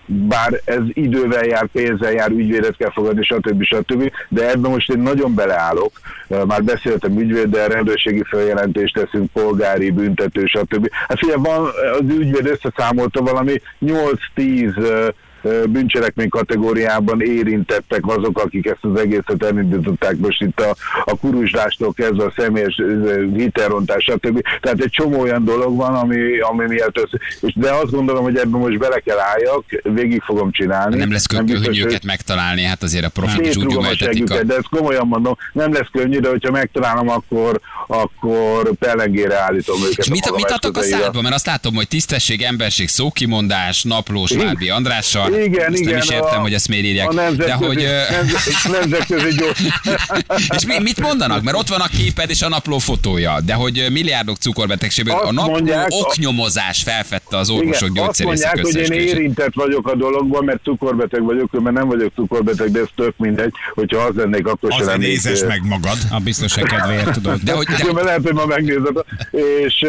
bár 0.06 0.60
ez 0.64 0.80
idővel 0.92 1.44
jár, 1.44 1.66
pénzzel 1.72 2.12
jár, 2.12 2.30
ügyvédet 2.30 2.76
kell 2.76 2.90
fogadni, 2.92 3.24
stb. 3.24 3.62
stb. 3.62 4.10
De 4.28 4.50
ebben 4.50 4.70
most 4.70 4.90
én 4.90 4.98
nagyon 4.98 5.34
beleállok. 5.34 6.00
Már 6.46 6.62
beszéltem 6.64 7.18
ügyvéddel, 7.20 7.68
rendőrségi 7.68 8.22
feljelentést 8.28 8.94
teszünk, 8.94 9.30
polgári, 9.32 9.90
büntető, 9.90 10.46
stb. 10.46 10.88
Hát 11.08 11.18
figyelj, 11.18 11.40
van, 11.42 11.60
az 11.92 12.14
ügyvéd 12.18 12.46
összeszámolta 12.46 13.22
valami 13.22 13.60
8-10 13.86 14.76
ö, 14.76 14.82
ö, 14.82 15.08
bűncselekmény 15.68 16.28
kategóriában 16.28 17.20
érintettek 17.20 18.06
azok, 18.06 18.38
akik 18.38 18.66
ezt 18.66 18.84
az 18.92 19.00
egészet 19.00 19.44
elindították 19.44 20.16
most 20.16 20.42
itt 20.42 20.60
a, 20.60 20.74
a 21.04 21.16
kuruzslástól 21.16 21.92
kezdve 21.92 22.24
a 22.24 22.32
személyes 22.36 22.80
hitelrontás, 23.36 24.04
stb. 24.04 24.42
Tehát 24.60 24.80
egy 24.80 24.90
csomó 24.90 25.20
olyan 25.20 25.44
dolog 25.44 25.76
van, 25.76 25.94
ami, 25.94 26.38
ami 26.38 26.66
miatt 26.66 26.96
össze... 26.96 27.18
És 27.40 27.54
de 27.54 27.70
azt 27.70 27.90
gondolom, 27.90 28.22
hogy 28.22 28.36
ebben 28.36 28.60
most 28.60 28.78
bele 28.78 28.98
kell 28.98 29.18
álljak, 29.18 29.64
végig 29.82 30.22
fogom 30.22 30.50
csinálni. 30.52 30.96
Nem 30.96 31.12
lesz 31.12 31.26
könnyű 31.26 31.54
hogy 31.54 31.78
őket 31.78 32.04
megtalálni, 32.04 32.62
hát 32.62 32.82
azért 32.82 33.04
a 33.04 33.08
profik 33.08 33.46
is 33.46 33.56
úgy 33.56 33.64
a 33.64 33.78
üvöltetik 33.78 34.02
a... 34.02 34.12
següket, 34.12 34.46
de 34.46 34.54
ezt 34.54 34.68
komolyan 34.68 35.06
mondom, 35.06 35.36
nem 35.52 35.72
lesz 35.72 35.88
könnyű, 35.92 36.18
de 36.18 36.28
hogyha 36.28 36.50
megtalálom, 36.50 37.08
akkor, 37.08 37.60
akkor 37.86 38.70
pellengére 38.78 39.38
állítom 39.38 39.76
őket. 39.82 39.98
És 39.98 40.08
mit, 40.08 40.24
magam 40.24 40.36
mit 40.36 40.50
adtak 40.50 40.76
a 40.76 40.82
szádba? 40.82 41.22
Mert 41.22 41.34
azt 41.34 41.46
látom, 41.46 41.74
hogy 41.74 41.88
tisztesség, 41.88 42.42
emberség, 42.42 42.88
szókimondás, 42.88 43.82
naplós, 43.82 44.32
Vábi 44.32 44.68
Andrással. 44.68 45.29
Igen, 45.44 45.72
Ezt 45.72 45.80
igen. 45.80 45.92
nem 45.92 46.02
is 46.02 46.08
értem, 46.10 46.38
a- 46.38 46.42
hogy 46.42 46.54
ezt 46.54 46.68
miért 46.68 46.84
írják. 46.84 47.08
A 47.08 47.14
De 47.14 47.22
nemzetközi, 47.22 47.64
hogy... 47.64 47.82
ö, 47.82 47.98
nemz- 48.10 48.68
nemzetközi 48.80 49.36
gyors... 49.36 49.58
És 50.56 50.66
mi, 50.66 50.78
mit 50.82 51.00
mondanak? 51.00 51.42
Mert 51.42 51.56
ott 51.56 51.68
van 51.68 51.80
a 51.80 51.86
képed 51.86 52.30
és 52.30 52.42
a 52.42 52.48
napló 52.48 52.78
fotója, 52.78 53.40
de 53.44 53.54
hogy 53.54 53.86
milliárdok 53.92 54.36
cukorbetegségből 54.36 55.14
Azt 55.14 55.24
a 55.24 55.32
napló 55.32 55.52
mondják, 55.52 55.86
oknyomozás 55.90 56.82
felfedte 56.82 57.36
az 57.36 57.50
orvosok 57.50 57.88
Igen, 57.90 58.08
azt 58.08 58.18
gyógyszerészek 58.22 58.54
mondják, 58.54 58.88
hogy 58.88 58.96
én 58.98 59.06
érintett 59.08 59.54
vagyok 59.54 59.88
a 59.88 59.94
dologban, 59.96 60.44
mert 60.44 60.62
cukorbeteg 60.64 61.22
vagyok, 61.22 61.60
mert 61.60 61.76
nem 61.76 61.88
vagyok 61.88 62.12
cukorbeteg, 62.14 62.70
de 62.70 62.78
ez 62.80 62.86
tök 62.96 63.14
mindegy, 63.16 63.52
hogyha 63.74 63.98
az 64.02 64.14
lennék, 64.14 64.46
akkor 64.46 64.70
se 64.70 64.76
Azért 64.76 64.92
lennék. 64.92 65.08
nézes 65.08 65.40
meg 65.46 65.60
magad. 65.64 65.96
A 66.10 66.18
biztonság 66.18 66.64
kedvéért 66.64 67.12
tudod. 67.12 67.40
De 67.40 67.52
hogy, 67.52 67.66
de, 67.66 67.74
Különben 67.76 68.04
lehet, 68.04 68.22
hogy 68.22 68.34
ma 68.34 68.46
megnézed. 68.46 68.96
És 69.64 69.84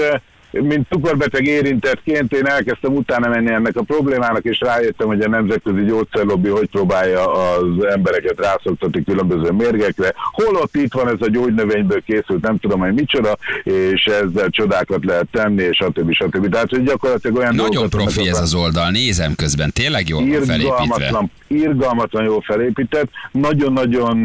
mint 0.51 0.88
cukorbeteg 0.89 1.46
érintettként 1.46 2.34
én 2.34 2.46
elkezdtem 2.46 2.96
utána 2.96 3.29
menni 3.29 3.51
ennek 3.51 3.75
a 3.75 3.84
problémának, 3.84 4.43
és 4.43 4.60
rájöttem, 4.60 5.08
hogy 5.08 5.22
a 5.22 5.29
nemzetközi 5.29 5.86
gyógyszerlobbi 5.86 6.50
hogy 6.50 6.70
próbálja 6.70 7.31
az 7.34 7.86
embereket 7.86 8.39
rászoktatni 8.39 9.03
különböző 9.03 9.51
mérgekre. 9.51 10.13
Holott 10.31 10.75
itt 10.75 10.93
van 10.93 11.08
ez 11.08 11.20
a 11.20 11.29
gyógynövényből 11.29 12.01
készült, 12.01 12.41
nem 12.41 12.58
tudom, 12.58 12.79
hogy 12.79 12.93
micsoda, 12.93 13.38
és 13.63 14.03
ezzel 14.05 14.50
csodákat 14.50 15.05
lehet 15.05 15.27
tenni, 15.31 15.63
és 15.63 15.77
stb. 15.77 16.13
stb. 16.13 16.50
Tehát, 16.50 16.70
hogy 16.70 16.84
gyakorlatilag 16.84 17.38
olyan 17.38 17.55
nagyon 17.55 17.89
profi 17.89 18.27
ez 18.27 18.39
az 18.39 18.53
oldal, 18.53 18.89
nézem 18.89 19.36
közben, 19.36 19.72
tényleg 19.74 20.08
jól 20.08 20.25
van 20.25 20.41
felépítve. 20.41 21.29
irgalmatlan, 21.48 22.24
jól 22.24 22.41
felépített, 22.41 23.10
nagyon-nagyon 23.31 24.22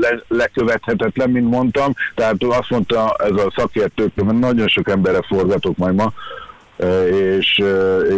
le, 0.00 0.22
lekövethetetlen, 0.28 1.30
mint 1.30 1.50
mondtam, 1.50 1.92
tehát 2.14 2.34
azt 2.38 2.70
mondta 2.70 3.16
ez 3.18 3.44
a 3.44 3.52
szakértők, 3.56 4.14
mert 4.14 4.38
nagyon 4.38 4.68
sok 4.68 4.88
emberre 4.88 5.21
forgatok 5.22 5.76
majd 5.76 5.94
ma, 5.94 6.12
és, 7.38 7.62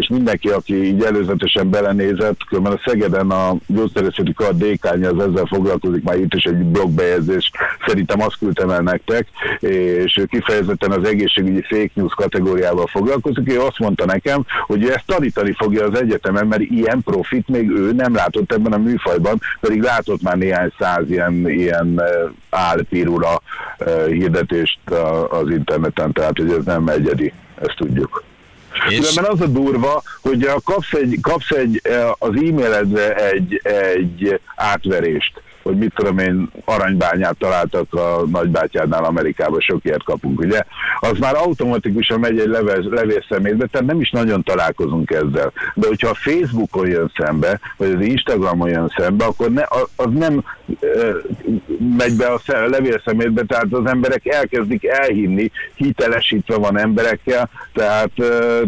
és 0.01 0.09
mindenki, 0.09 0.49
aki 0.49 0.85
így 0.85 1.03
előzetesen 1.03 1.71
belenézett, 1.71 2.45
különben 2.49 2.73
a 2.73 2.81
Szegeden 2.85 3.31
a 3.31 3.55
gyógyszerészeti 3.67 4.33
kar 4.33 4.57
dékánya 4.57 5.11
az 5.11 5.29
ezzel 5.29 5.47
foglalkozik, 5.47 6.03
már 6.03 6.19
itt 6.19 6.35
is 6.35 6.45
egy 6.45 6.57
blogbejegyzés, 6.57 7.51
szerintem 7.87 8.23
azt 8.23 8.39
küldtem 8.39 8.71
el 8.71 8.81
nektek, 8.81 9.27
és 9.61 10.25
kifejezetten 10.29 10.91
az 10.91 11.05
egészségügyi 11.05 11.63
fake 11.63 11.91
news 11.95 12.15
kategóriával 12.15 12.87
foglalkozik, 12.87 13.53
ő 13.53 13.61
azt 13.61 13.79
mondta 13.79 14.05
nekem, 14.05 14.45
hogy 14.67 14.83
ő 14.83 14.93
ezt 14.93 15.07
tanítani 15.07 15.53
fogja 15.53 15.87
az 15.87 16.01
egyetemen, 16.01 16.47
mert 16.47 16.63
ilyen 16.63 17.03
profit 17.03 17.49
még 17.49 17.71
ő 17.71 17.93
nem 17.93 18.15
látott 18.15 18.53
ebben 18.53 18.73
a 18.73 18.79
műfajban, 18.79 19.41
pedig 19.61 19.83
látott 19.83 20.23
már 20.23 20.37
néhány 20.37 20.73
száz 20.79 21.11
ilyen, 21.11 21.49
ilyen 21.49 22.03
álpírura 22.51 23.41
hirdetést 24.07 24.79
az 25.31 25.51
interneten, 25.51 26.13
tehát 26.13 26.37
hogy 26.39 26.51
ez 26.59 26.65
nem 26.65 26.89
egyedi, 26.89 27.33
ezt 27.61 27.77
tudjuk. 27.77 28.25
És 28.89 28.99
Különben 28.99 29.33
az 29.33 29.41
a 29.41 29.47
durva, 29.47 30.03
hogy 30.21 30.51
kapsz, 30.65 30.93
egy, 30.93 31.19
kapsz 31.23 31.51
egy, 31.51 31.81
eh, 31.83 32.11
az 32.19 32.29
e-mailedre 32.29 33.15
egy, 33.15 33.61
egy 33.63 34.41
átverést, 34.57 35.43
hogy 35.65 35.77
mit 35.77 35.93
tudom 35.95 36.19
én, 36.19 36.51
aranybányát 36.65 37.37
találtak 37.39 37.95
a 37.95 38.23
nagybátyádnál 38.31 39.05
Amerikában, 39.05 39.61
sok 39.61 39.85
ilyet 39.85 40.03
kapunk, 40.03 40.41
ugye? 40.41 40.63
Az 41.01 41.19
már 41.19 41.35
automatikusan 41.35 42.21
megy 42.21 42.39
egy 42.39 42.49
leves, 42.49 42.85
levészszemétbe, 42.91 43.67
tehát 43.67 43.87
nem 43.87 44.01
is 44.01 44.11
nagyon 44.11 44.43
találkozunk 44.43 45.11
ezzel. 45.11 45.53
De 45.75 45.87
hogyha 45.87 46.09
a 46.09 46.15
Facebookon 46.15 46.89
jön 46.89 47.13
szembe, 47.17 47.61
vagy 47.77 47.91
az 47.91 48.01
Instagramon 48.01 48.69
jön 48.69 48.93
szembe, 48.97 49.25
akkor 49.25 49.51
ne, 49.51 49.63
az 49.97 50.09
nem 50.13 50.45
ö, 50.81 51.19
megy 51.97 52.13
be 52.13 52.27
a 52.27 52.41
sze- 52.47 52.63
a 52.63 52.69
levélszemétbe, 52.69 53.43
tehát 53.45 53.67
az 53.71 53.87
emberek 53.87 54.27
elkezdik 54.27 54.85
elhinni, 54.87 55.51
hitelesítve 55.75 56.57
van 56.57 56.79
emberekkel, 56.79 57.51
tehát, 57.75 58.11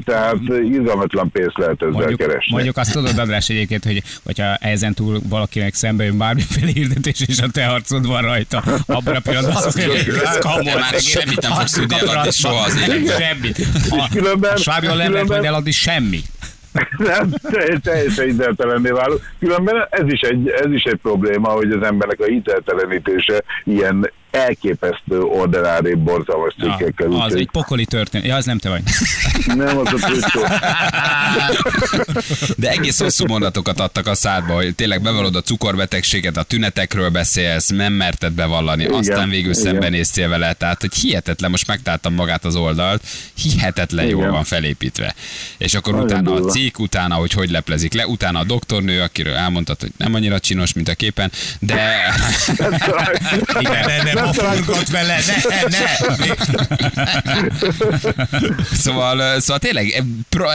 tehát 0.05 0.37
izgalmatlan 0.71 1.31
pénzt 1.31 1.59
lehet 1.59 1.77
ezzel 1.83 1.91
Mondjuk, 1.91 2.19
keresni. 2.19 2.53
mondjuk 2.53 2.77
azt 2.77 2.93
tudod, 2.93 3.19
András, 3.19 3.49
egyébként, 3.49 3.85
hogy 3.85 4.03
hogyha 4.25 4.55
ezen 4.55 4.95
túl 4.95 5.21
valakinek 5.29 5.75
szembe 5.75 6.05
jön 6.05 6.19
bármiféle 6.19 6.71
hirdetés, 6.75 7.21
és 7.27 7.39
a 7.39 7.49
te 7.53 7.67
arcod 7.67 8.07
van 8.07 8.23
rajta, 8.23 8.63
abban 8.87 9.15
a 9.15 9.21
pillanatban 9.21 9.57
azt 9.57 9.77
mondja, 9.77 10.03
hogy 10.43 10.65
már 10.65 11.01
semmit 11.01 11.41
nem 11.41 11.53
fogsz 11.53 11.73
tudni 11.73 11.97
eladni 12.01 12.31
soha 12.31 12.65
az 12.65 12.77
életben. 12.89 13.21
Semmit. 13.21 13.67
A, 13.91 14.47
a 14.47 14.57
Svábion 14.57 14.97
nem 14.97 15.13
lehet 15.13 15.29
majd 15.29 15.45
eladni 15.45 15.71
semmit. 15.71 16.25
Nem, 16.99 17.31
te- 17.43 17.79
teljesen 17.79 18.27
hiteltelenné 18.27 18.91
válunk. 18.91 19.21
Különben 19.39 19.87
ez 19.91 20.13
is, 20.13 20.21
egy, 20.21 20.49
ez 20.49 20.73
is 20.73 20.83
egy 20.83 20.99
probléma, 21.03 21.49
hogy 21.49 21.71
az 21.71 21.83
emberek 21.83 22.21
a 22.21 22.25
hiteltelenítése 22.25 23.43
ilyen 23.65 24.11
elképesztő 24.37 25.21
ordinári 25.21 25.95
borzalmas 25.95 26.55
cikkekkel. 26.61 27.07
az 27.07 27.15
úgyhogy 27.15 27.41
egy 27.41 27.51
pokoli 27.51 27.85
történet. 27.85 28.27
Ja, 28.27 28.37
az 28.37 28.45
nem 28.45 28.59
te 28.59 28.69
vagy. 28.69 28.83
Nem 29.47 29.79
az 29.79 29.93
a 29.93 29.97
trükkó. 29.97 30.41
De 32.57 32.71
egész 32.71 33.01
hosszú 33.01 33.27
mondatokat 33.27 33.81
adtak 33.81 34.07
a 34.07 34.15
szádba, 34.15 34.55
hogy 34.55 34.75
tényleg 34.75 35.03
bevallod 35.03 35.37
a 35.37 35.41
cukorbetegséget, 35.41 36.37
a 36.37 36.43
tünetekről 36.43 37.09
beszélsz, 37.11 37.69
nem 37.69 37.93
merted 37.93 38.33
bevallani, 38.33 38.83
Igen, 38.83 38.95
aztán 38.95 39.29
végül 39.29 39.51
igen. 39.51 39.63
szembenéztél 39.63 40.29
vele, 40.29 40.53
tehát 40.53 40.81
hogy 40.81 40.95
hihetetlen, 40.95 41.51
most 41.51 41.67
megtaláltam 41.67 42.15
magát 42.15 42.45
az 42.45 42.57
oldalt, 42.57 43.03
hihetetlen 43.35 44.07
jól 44.07 44.21
Igen. 44.21 44.33
van 44.33 44.45
felépítve. 44.45 45.15
És 45.59 45.75
akkor 45.75 45.93
Nagyon 45.93 46.09
utána 46.09 46.31
a 46.33 46.35
durva. 46.37 46.51
cikk, 46.51 46.79
utána, 46.79 47.15
hogy 47.15 47.33
hogy 47.33 47.51
leplezik 47.51 47.93
le, 47.93 48.07
utána 48.07 48.39
a 48.39 48.45
doktornő, 48.45 49.03
akiről 49.03 49.35
elmondtad, 49.35 49.81
hogy 49.81 49.93
nem 49.97 50.15
annyira 50.15 50.39
csinos, 50.41 50.73
mint 50.73 50.89
a 50.89 50.95
képen, 50.95 51.33
de 51.61 51.75
Igen, 53.61 54.05
de 54.05 54.13
nem 54.35 54.63
forgat 54.63 54.89
vele, 54.91 55.19
ne, 55.27 55.79
ne. 55.79 55.87
Szóval, 58.73 59.41
szóval 59.41 59.59
tényleg 59.59 60.05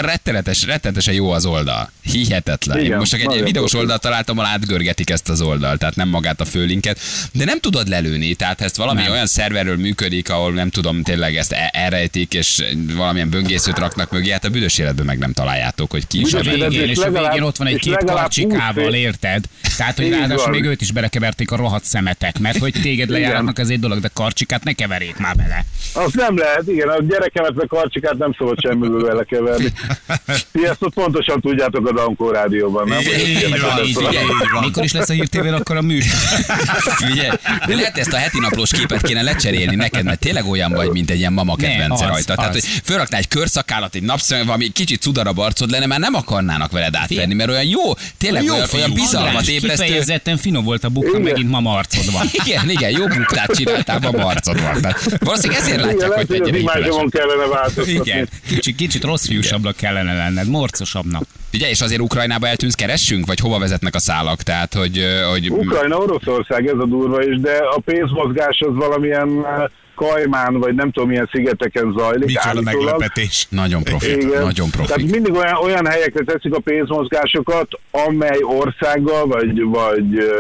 rettenetes, 0.01 0.66
rettenetesen 0.66 1.13
jó 1.13 1.32
az 1.32 1.46
oldal. 1.46 1.92
Hihetetlen. 2.01 2.78
Én 2.80 2.86
Igen, 2.86 2.98
most 2.98 3.12
csak 3.12 3.34
egy 3.34 3.44
videós 3.44 3.74
oldalt 3.74 4.01
találtam, 4.01 4.38
ahol 4.38 4.50
átgörgetik 4.51 5.10
ezt 5.10 5.30
az 5.30 5.42
oldalt, 5.42 5.80
tehát 5.80 5.96
nem 5.96 6.10
magát 6.10 6.42
a 6.42 6.46
főlinket. 6.46 7.00
De 7.32 7.46
nem 7.46 7.60
tudod 7.60 7.88
lelőni, 7.88 8.34
tehát 8.34 8.62
ezt 8.62 8.75
valami 8.75 9.01
Nem. 9.01 9.12
olyan 9.12 9.28
szerverről 9.28 9.78
működik, 9.78 10.30
ahol 10.30 10.51
nem 10.51 10.70
tudom, 10.70 11.04
tényleg 11.04 11.36
ezt 11.36 11.51
e- 11.51 11.70
elrejtik, 11.74 12.34
és 12.34 12.63
valamilyen 12.96 13.30
böngészőt 13.30 13.78
raknak 13.80 14.12
mögé, 14.12 14.32
hát 14.32 14.46
a 14.46 14.50
büdös 14.50 14.78
életben 14.78 15.06
meg 15.06 15.18
nem 15.18 15.34
találjátok, 15.34 15.92
hogy 15.92 16.08
ki 16.08 16.20
is 16.20 16.34
a 16.34 16.38
a 16.38 16.42
végén. 16.42 16.90
és 16.90 16.98
a 16.98 17.01
legalább- 17.01 17.32
végén 17.32 17.48
ott 17.48 17.58
van 17.58 17.68
egy 17.68 17.80
két 17.80 18.04
karcsikával, 18.06 18.84
20 18.84 18.94
érted? 18.94 19.44
Tehát, 19.78 19.98
hogy 19.98 20.10
ráadásul 20.10 20.50
még 20.50 20.63
őt 20.63 20.82
is 20.82 20.92
belekeverték 20.92 21.51
a 21.51 21.56
rohadt 21.56 21.86
szemetek, 21.86 22.40
mert 22.40 22.58
hogy 22.58 22.74
téged 22.82 23.10
lejáratnak 23.10 23.60
az 23.62 23.70
egy 23.70 23.80
dolog, 23.80 24.00
de 24.00 24.10
karcsikát 24.13 24.63
ne 24.63 24.74
keverjék 24.74 25.18
már 25.18 25.36
bele. 25.36 25.65
Az 25.94 26.13
nem 26.13 26.38
lehet, 26.38 26.68
igen, 26.68 26.89
a 26.89 27.01
gyerekemet 27.01 27.58
a 27.58 27.68
karcsikát 27.68 28.18
nem 28.18 28.36
szabad 28.38 28.62
semmiből 28.62 29.06
vele 29.06 29.24
keverni. 29.24 29.74
Ti 30.51 30.65
ezt 30.65 30.84
ott 30.84 30.94
pontosan 30.94 31.41
tudjátok 31.41 31.88
a 31.88 31.94
Dankó 31.94 32.30
rádióban, 32.30 32.88
nem? 32.88 33.00
Így 33.00 33.60
van, 33.62 33.86
így 33.86 33.96
Figyelj, 33.96 34.25
van. 34.53 34.63
Mikor 34.63 34.84
is 34.84 34.94
lesz 34.94 35.10
a 35.10 35.13
hírtévén 35.13 35.53
akkor 35.53 35.75
a 35.75 35.82
műsor? 35.82 36.20
Figyelj, 37.06 37.30
de 37.68 37.75
lehet 37.75 37.98
ezt 37.98 38.13
a 38.13 38.18
heti 38.18 38.39
naplós 38.39 38.72
képet 38.72 39.01
kéne 39.01 39.22
lecserélni 39.22 39.75
neked, 39.75 40.03
mert 40.03 40.20
tényleg 40.20 40.46
olyan 40.46 40.72
vagy, 40.72 40.89
mint 40.89 41.10
egy 41.10 41.18
ilyen 41.18 41.34
mama 41.34 41.56
kedvence 41.56 42.03
az, 42.03 42.10
rajta. 42.10 42.36
Tehát, 42.36 42.56
az. 42.56 42.62
hogy 42.62 42.82
fölraknál 42.84 43.20
egy 43.20 43.27
körszakállat, 43.27 43.96
egy 43.96 44.03
napszemű, 44.03 44.44
valami 44.44 44.70
kicsit 44.70 45.01
cudarabb 45.01 45.38
arcod 45.38 45.70
lenne, 45.70 45.86
már 45.86 46.00
nem 46.00 46.13
akarnának 46.13 46.72
veled 46.72 46.96
átvenni, 46.96 47.34
mert 47.34 47.50
olyan 47.50 47.65
jó, 47.65 47.82
tényleg 48.18 48.44
Jó 48.44 48.53
olyan, 48.53 48.68
fiú. 48.68 48.80
olyan 48.80 48.94
bizalmat 48.94 49.27
András, 49.27 49.48
ébresztő. 49.48 49.84
Kifejezetten 49.84 50.38
finom 50.38 50.63
volt 50.63 50.84
a 50.84 50.91
Igen. 50.94 51.22
megint 51.22 51.50
mama 51.50 51.75
arcod 51.75 52.12
van. 52.12 52.30
Igen, 52.32 52.70
igen, 52.70 52.89
jó 52.89 53.08
buktát 53.48 53.58
csináltál, 53.58 54.22
a 54.22 54.28
arcod 54.28 54.62
van. 54.62 54.82
Tehát 54.82 55.18
valószínűleg 55.20 55.62
ezért 55.62 55.82
látják, 55.82 56.28
hogy 56.28 56.56
imázsomon 56.56 57.04
hiteles. 57.04 57.12
kellene 57.12 57.46
változtatni. 57.46 57.92
Igen, 57.92 58.30
kicsit, 58.48 58.76
kicsit 58.76 59.04
rossz 59.04 59.26
fiúsabbnak 59.26 59.76
kellene 59.76 60.14
lenned, 60.14 60.48
morcosabbnak. 60.48 61.24
Ugye, 61.53 61.70
és 61.70 61.81
azért 61.81 62.01
Ukrajnába 62.01 62.48
eltűnsz, 62.48 62.75
keressünk, 62.75 63.25
vagy 63.25 63.39
hova 63.39 63.60
vezetnek 63.60 63.96
a 63.96 64.00
szálak? 64.00 64.41
Tehát, 64.41 64.74
hogy, 64.74 65.05
hogy 65.31 65.50
Ukrajna, 65.50 65.98
Oroszország, 65.98 66.67
ez 66.67 66.77
a 66.79 66.86
durva 66.86 67.24
is, 67.24 67.39
de 67.39 67.58
a 67.75 67.79
pénzmozgás 67.79 68.60
az 68.60 68.75
valamilyen 68.75 69.46
Kajmán, 70.01 70.60
vagy 70.60 70.75
nem 70.75 70.91
tudom 70.91 71.10
milyen 71.10 71.29
szigeteken 71.31 71.93
zajlik. 71.98 72.25
Micsoda 72.25 72.62
meglepetés. 72.62 73.48
nagyon 73.50 73.84
profi, 73.84 74.25
nagyon 74.43 74.70
profi. 74.70 74.88
Tehát 74.88 75.12
mindig 75.12 75.34
olyan, 75.34 75.55
olyan 75.55 75.86
helyekre 75.86 76.24
teszik 76.24 76.53
a 76.55 76.60
pénzmozgásokat, 76.60 77.67
amely 77.91 78.39
országgal, 78.41 79.27
vagy, 79.27 79.63
vagy 79.63 80.17
ö, 80.17 80.31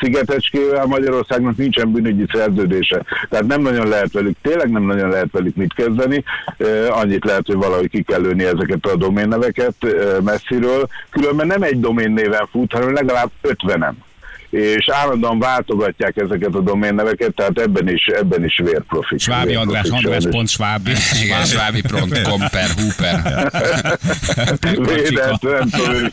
szigetecskével 0.00 0.86
Magyarországnak 0.86 1.56
nincsen 1.56 1.92
bűnügyi 1.92 2.24
szerződése. 2.32 3.04
Tehát 3.28 3.46
nem 3.46 3.62
nagyon 3.62 3.88
lehet 3.88 4.12
velük, 4.12 4.36
tényleg 4.42 4.70
nem 4.70 4.82
nagyon 4.82 5.08
lehet 5.08 5.30
velük 5.32 5.56
mit 5.56 5.74
kezdeni. 5.74 6.24
Ö, 6.56 6.88
annyit 6.88 7.24
lehet, 7.24 7.46
hogy 7.46 7.56
valahogy 7.56 7.90
ki 7.90 8.02
kell 8.02 8.20
lőni 8.20 8.44
ezeket 8.44 8.86
a 8.86 8.96
doménneveket 8.96 9.74
ö, 9.80 10.18
messziről. 10.30 10.88
Különben 11.10 11.46
nem 11.46 11.62
egy 11.62 11.80
doménnéven 11.80 12.46
fut, 12.50 12.72
hanem 12.72 12.92
legalább 12.92 13.30
ötvenen 13.40 14.06
és 14.50 14.88
állandóan 14.88 15.38
váltogatják 15.38 16.16
ezeket 16.16 16.54
a 16.54 16.60
doménneveket, 16.60 17.34
tehát 17.34 17.58
ebben 17.58 17.88
is, 17.88 18.06
ebben 18.06 18.44
is 18.44 18.60
vérprofi. 18.64 19.18
Svábi 19.18 19.54
András, 19.54 19.88
András 19.88 20.24
pont 20.30 20.48
Svábi. 20.48 20.90
Igen, 21.22 21.44
svábi.com 21.44 22.38
per 22.50 22.68
Hooper. 22.76 23.22
Védett, 24.94 25.42
nem 25.42 25.68
tudom. 25.70 26.12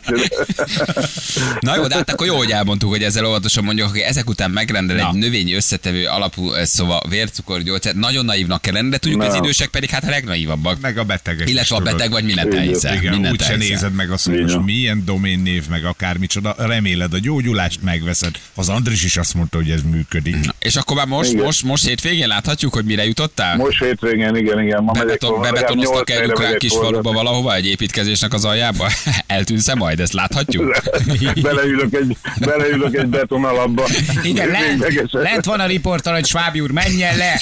Na 1.60 1.76
jó, 1.76 1.86
de 1.86 1.94
hát 1.94 2.10
akkor 2.10 2.26
jó, 2.26 2.36
hogy 2.36 2.50
elmondtuk, 2.50 2.90
hogy 2.90 3.02
ezzel 3.02 3.26
óvatosan 3.26 3.64
mondjuk, 3.64 3.90
hogy 3.90 4.00
ezek 4.00 4.28
után 4.28 4.50
megrendel 4.50 4.96
Na. 4.96 5.08
egy 5.08 5.14
növényi 5.14 5.54
összetevő 5.54 6.06
alapú, 6.06 6.52
ez 6.52 6.70
szóval 6.70 7.02
vércukorgyógyszer, 7.08 7.94
nagyon 7.94 8.24
naívnak 8.24 8.62
kell 8.62 8.72
lenni, 8.72 8.88
de 8.88 8.98
tudjuk, 8.98 9.22
hogy 9.22 9.30
az 9.30 9.36
idősek 9.36 9.68
pedig 9.68 9.90
hát 9.90 10.04
a 10.04 10.08
legnaívabbak. 10.08 10.80
Meg 10.80 10.98
a 10.98 11.04
betegek 11.04 11.48
Illetve 11.48 11.76
a 11.76 11.80
beteg 11.80 12.10
vagy 12.10 12.24
mindent 12.24 12.54
elhiszel. 12.54 12.94
Igen, 12.94 13.12
mindent 13.12 13.32
úgyse 13.32 13.56
nézed 13.56 13.92
meg 13.92 14.10
azt, 14.10 14.26
hogy 14.26 14.64
milyen 14.64 15.02
doménnév, 15.04 15.68
meg 15.68 15.84
akármicsoda, 15.84 16.54
reméled 16.58 17.14
a 17.14 17.18
gyógyulást 17.18 17.82
megveszed. 17.82 18.25
Az 18.54 18.68
Andris 18.68 19.04
is 19.04 19.16
azt 19.16 19.34
mondta, 19.34 19.56
hogy 19.56 19.70
ez 19.70 19.80
működik. 19.90 20.36
És 20.58 20.76
akkor 20.76 20.96
már 20.96 21.06
most, 21.06 21.32
Igen. 21.32 21.44
most, 21.44 21.62
most 21.62 21.86
hétvégén 21.86 22.28
láthatjuk, 22.28 22.74
hogy 22.74 22.84
mire 22.84 23.04
jutottál? 23.04 23.56
Most 23.56 23.78
hétvégén, 23.84 24.36
igen, 24.36 24.60
igen. 24.60 24.82
Ma 24.82 24.92
Bebeton, 24.92 25.40
bebetonoztak 25.40 26.08
helyre 26.08 26.26
ukrán 26.26 26.42
megyek 26.42 26.58
kis 26.58 26.70
forgatni. 26.70 26.94
faluba 26.94 27.12
valahova, 27.22 27.54
egy 27.54 27.66
építkezésnek 27.66 28.32
az 28.32 28.44
aljába? 28.44 28.90
Eltűnsz-e 29.26 29.74
majd? 29.74 30.00
Ezt 30.00 30.12
láthatjuk? 30.12 30.80
beleülök, 31.42 31.94
egy, 31.94 32.16
beleülök 32.38 32.94
egy 32.94 33.06
beton 33.06 33.44
alapba. 33.44 33.84
Igen, 34.22 34.48
lent, 34.48 35.12
lent 35.12 35.44
van 35.44 35.60
a 35.60 35.66
riporter, 35.66 36.14
hogy 36.14 36.26
Svábi 36.26 36.60
úr, 36.60 36.70
menjen 36.70 37.16
le! 37.16 37.40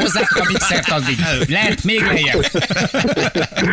Hozzák 0.00 0.36
a 0.36 0.44
mixert 0.48 0.88
addig. 0.90 1.18
Lent, 1.48 1.84
még 1.84 2.00
lejjebb. 2.00 2.46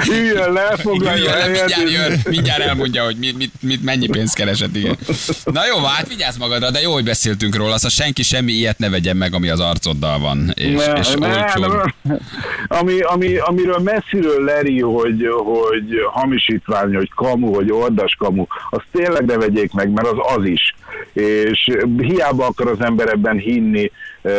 Üljön 0.10 0.52
le, 0.52 0.76
foglalja 0.78 1.32
helyet. 1.32 1.52
mindjárt 1.58 1.92
jön, 1.92 2.22
mindjárt 2.30 2.62
elmondja, 2.62 3.04
hogy 3.04 3.18
mit, 3.18 3.38
mit, 3.38 3.52
mit, 3.60 3.84
mennyi 3.84 4.08
pénzt 4.08 4.36
keresett, 4.36 4.76
igen. 4.76 4.98
Na 5.44 5.66
jó, 5.66 5.84
hát 5.84 6.08
vigyázz 6.08 6.38
magadra, 6.54 6.80
de 6.80 6.86
jó, 6.86 6.94
hogy 6.94 7.04
beszéltünk 7.04 7.56
róla, 7.56 7.76
szóval 7.76 7.90
senki 7.90 8.24
semmi 8.24 8.52
ilyet 8.52 8.78
ne 8.78 8.90
vegyen 8.90 9.18
meg, 9.18 9.34
ami 9.34 9.50
az 9.50 9.60
arcoddal 9.60 10.20
van, 10.20 10.52
és, 10.56 10.86
Ne, 10.86 10.94
és 11.00 11.14
ne, 11.14 11.28
olcsón. 11.28 11.94
nem, 12.02 12.20
ami, 12.68 13.00
ami, 13.00 13.38
amiről 13.38 13.80
messziről 13.80 14.44
leri, 14.44 14.82
hogy, 14.82 15.28
hogy 15.44 15.86
hamisítvány, 16.12 16.96
hogy 16.96 17.10
kamu, 17.16 17.54
hogy 17.54 17.72
ordas 17.72 18.16
kamu, 18.20 18.46
azt 18.70 18.86
tényleg 18.92 19.26
ne 19.26 19.38
vegyék 19.38 19.72
meg, 19.72 19.92
mert 19.92 20.08
az 20.08 20.18
az 20.38 20.46
is. 20.46 20.76
És 21.14 21.70
hiába 21.98 22.46
akar 22.46 22.68
az 22.68 22.82
ember 22.82 23.08
ebben 23.08 23.38
hinni, 23.38 23.92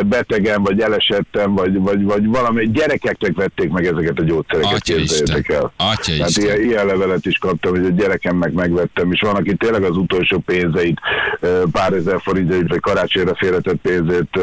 betegen, 0.07 0.63
vagy 0.63 0.81
elesettem, 0.81 1.55
vagy, 1.55 1.79
vagy, 1.79 2.05
vagy 2.05 2.27
valami, 2.27 2.71
gyerekeknek 2.71 3.37
vették 3.37 3.71
meg 3.71 3.87
ezeket 3.87 4.19
a 4.19 4.23
gyógyszereket, 4.23 4.73
Atya 4.73 4.95
képzeljétek 4.95 5.49
el. 5.49 5.73
Atya 5.77 6.13
Tehát 6.13 6.29
Isten. 6.29 6.45
ilyen, 6.45 6.61
ilyen 6.61 6.87
levelet 6.87 7.27
is 7.27 7.39
kaptam, 7.39 7.71
hogy 7.71 7.85
a 7.85 7.89
gyerekemnek 7.89 8.53
megvettem, 8.53 9.13
és 9.13 9.21
van, 9.21 9.35
aki 9.35 9.55
tényleg 9.55 9.83
az 9.83 9.97
utolsó 9.97 10.39
pénzeit, 10.39 11.01
pár 11.73 11.93
ezer 11.93 12.21
forintjait, 12.21 12.69
vagy 12.69 12.81
karácsonyra 12.81 13.35
félretett 13.35 13.81
pénzét 13.83 14.41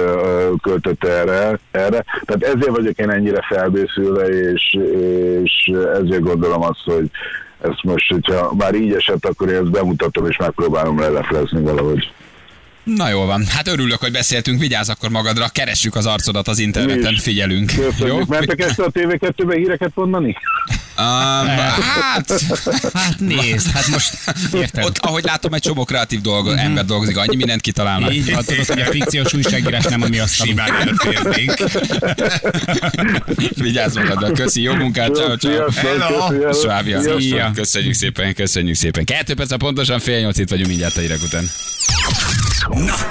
költötte 0.61 1.07
erre, 1.07 1.59
erre. 1.71 2.05
Tehát 2.25 2.43
ezért 2.43 2.75
vagyok 2.75 2.97
én 2.97 3.09
ennyire 3.09 3.45
felbészülve, 3.49 4.27
és, 4.27 4.77
és 5.43 5.71
ezért 5.93 6.21
gondolom 6.21 6.61
azt, 6.61 6.83
hogy 6.85 7.09
ezt 7.61 7.83
most, 7.83 8.11
hogyha 8.11 8.53
már 8.57 8.75
így 8.75 8.93
esett, 8.93 9.25
akkor 9.25 9.49
én 9.49 9.55
ezt 9.55 9.71
bemutatom, 9.71 10.25
és 10.25 10.37
megpróbálom 10.37 10.99
leleflezni 10.99 11.61
valahogy. 11.61 12.11
Na 12.83 13.09
jó 13.09 13.25
van, 13.25 13.45
hát 13.45 13.67
örülök, 13.67 13.99
hogy 13.99 14.11
beszéltünk, 14.11 14.59
vigyázz 14.59 14.89
akkor 14.89 15.09
magadra, 15.09 15.47
keressük 15.47 15.95
az 15.95 16.05
arcodat 16.05 16.47
az 16.47 16.59
interneten, 16.59 17.15
figyelünk. 17.15 17.71
Jó? 17.71 17.83
Köszönjük. 17.83 18.27
Mentek 18.27 18.61
ezt 18.61 18.79
a 18.79 18.91
TV2-be 18.91 19.55
híreket 19.55 19.91
mondani? 19.95 20.35
Um, 21.01 21.47
hát, 21.47 22.33
Hát 22.93 23.19
nézd, 23.19 23.67
hát 23.71 23.87
most 23.87 24.17
érted. 24.53 24.83
ott, 24.83 24.97
ahogy 24.97 25.23
látom, 25.23 25.53
egy 25.53 25.61
csomó 25.61 25.83
kreatív 25.83 26.21
dolgo, 26.21 26.51
ember 26.51 26.85
dolgozik, 26.85 27.17
annyi 27.17 27.35
mindent 27.35 27.61
kitalálnak. 27.61 28.13
Így 28.13 28.33
van, 28.33 28.43
tudod, 28.45 28.65
hogy 28.65 28.79
a 28.79 28.85
fikciós 28.85 29.33
újságírás 29.33 29.83
nem 29.83 30.01
a 30.01 30.07
mi 30.07 30.19
asztalunk. 30.19 30.59
Simán 30.59 30.87
elférnénk. 30.87 31.53
Vigyázz 33.55 33.95
magadra, 33.95 34.31
köszi, 34.31 34.61
jó 34.61 34.73
munkát, 34.73 35.15
ciao, 35.15 35.35
ciao. 35.35 35.71
Hello. 35.71 36.53
Svávia. 36.53 37.01
Szia. 37.19 37.51
Köszönjük 37.55 37.93
szépen, 37.93 38.33
köszönjük 38.33 38.75
szépen. 38.75 39.05
Kettő 39.05 39.33
perc, 39.33 39.57
pontosan 39.57 39.99
fél 39.99 40.19
nyolc 40.19 40.37
itt 40.37 40.49
vagyunk 40.49 40.67
mindjárt 40.67 40.97
a 40.97 41.01
után. 41.23 41.49
Na, 42.69 42.95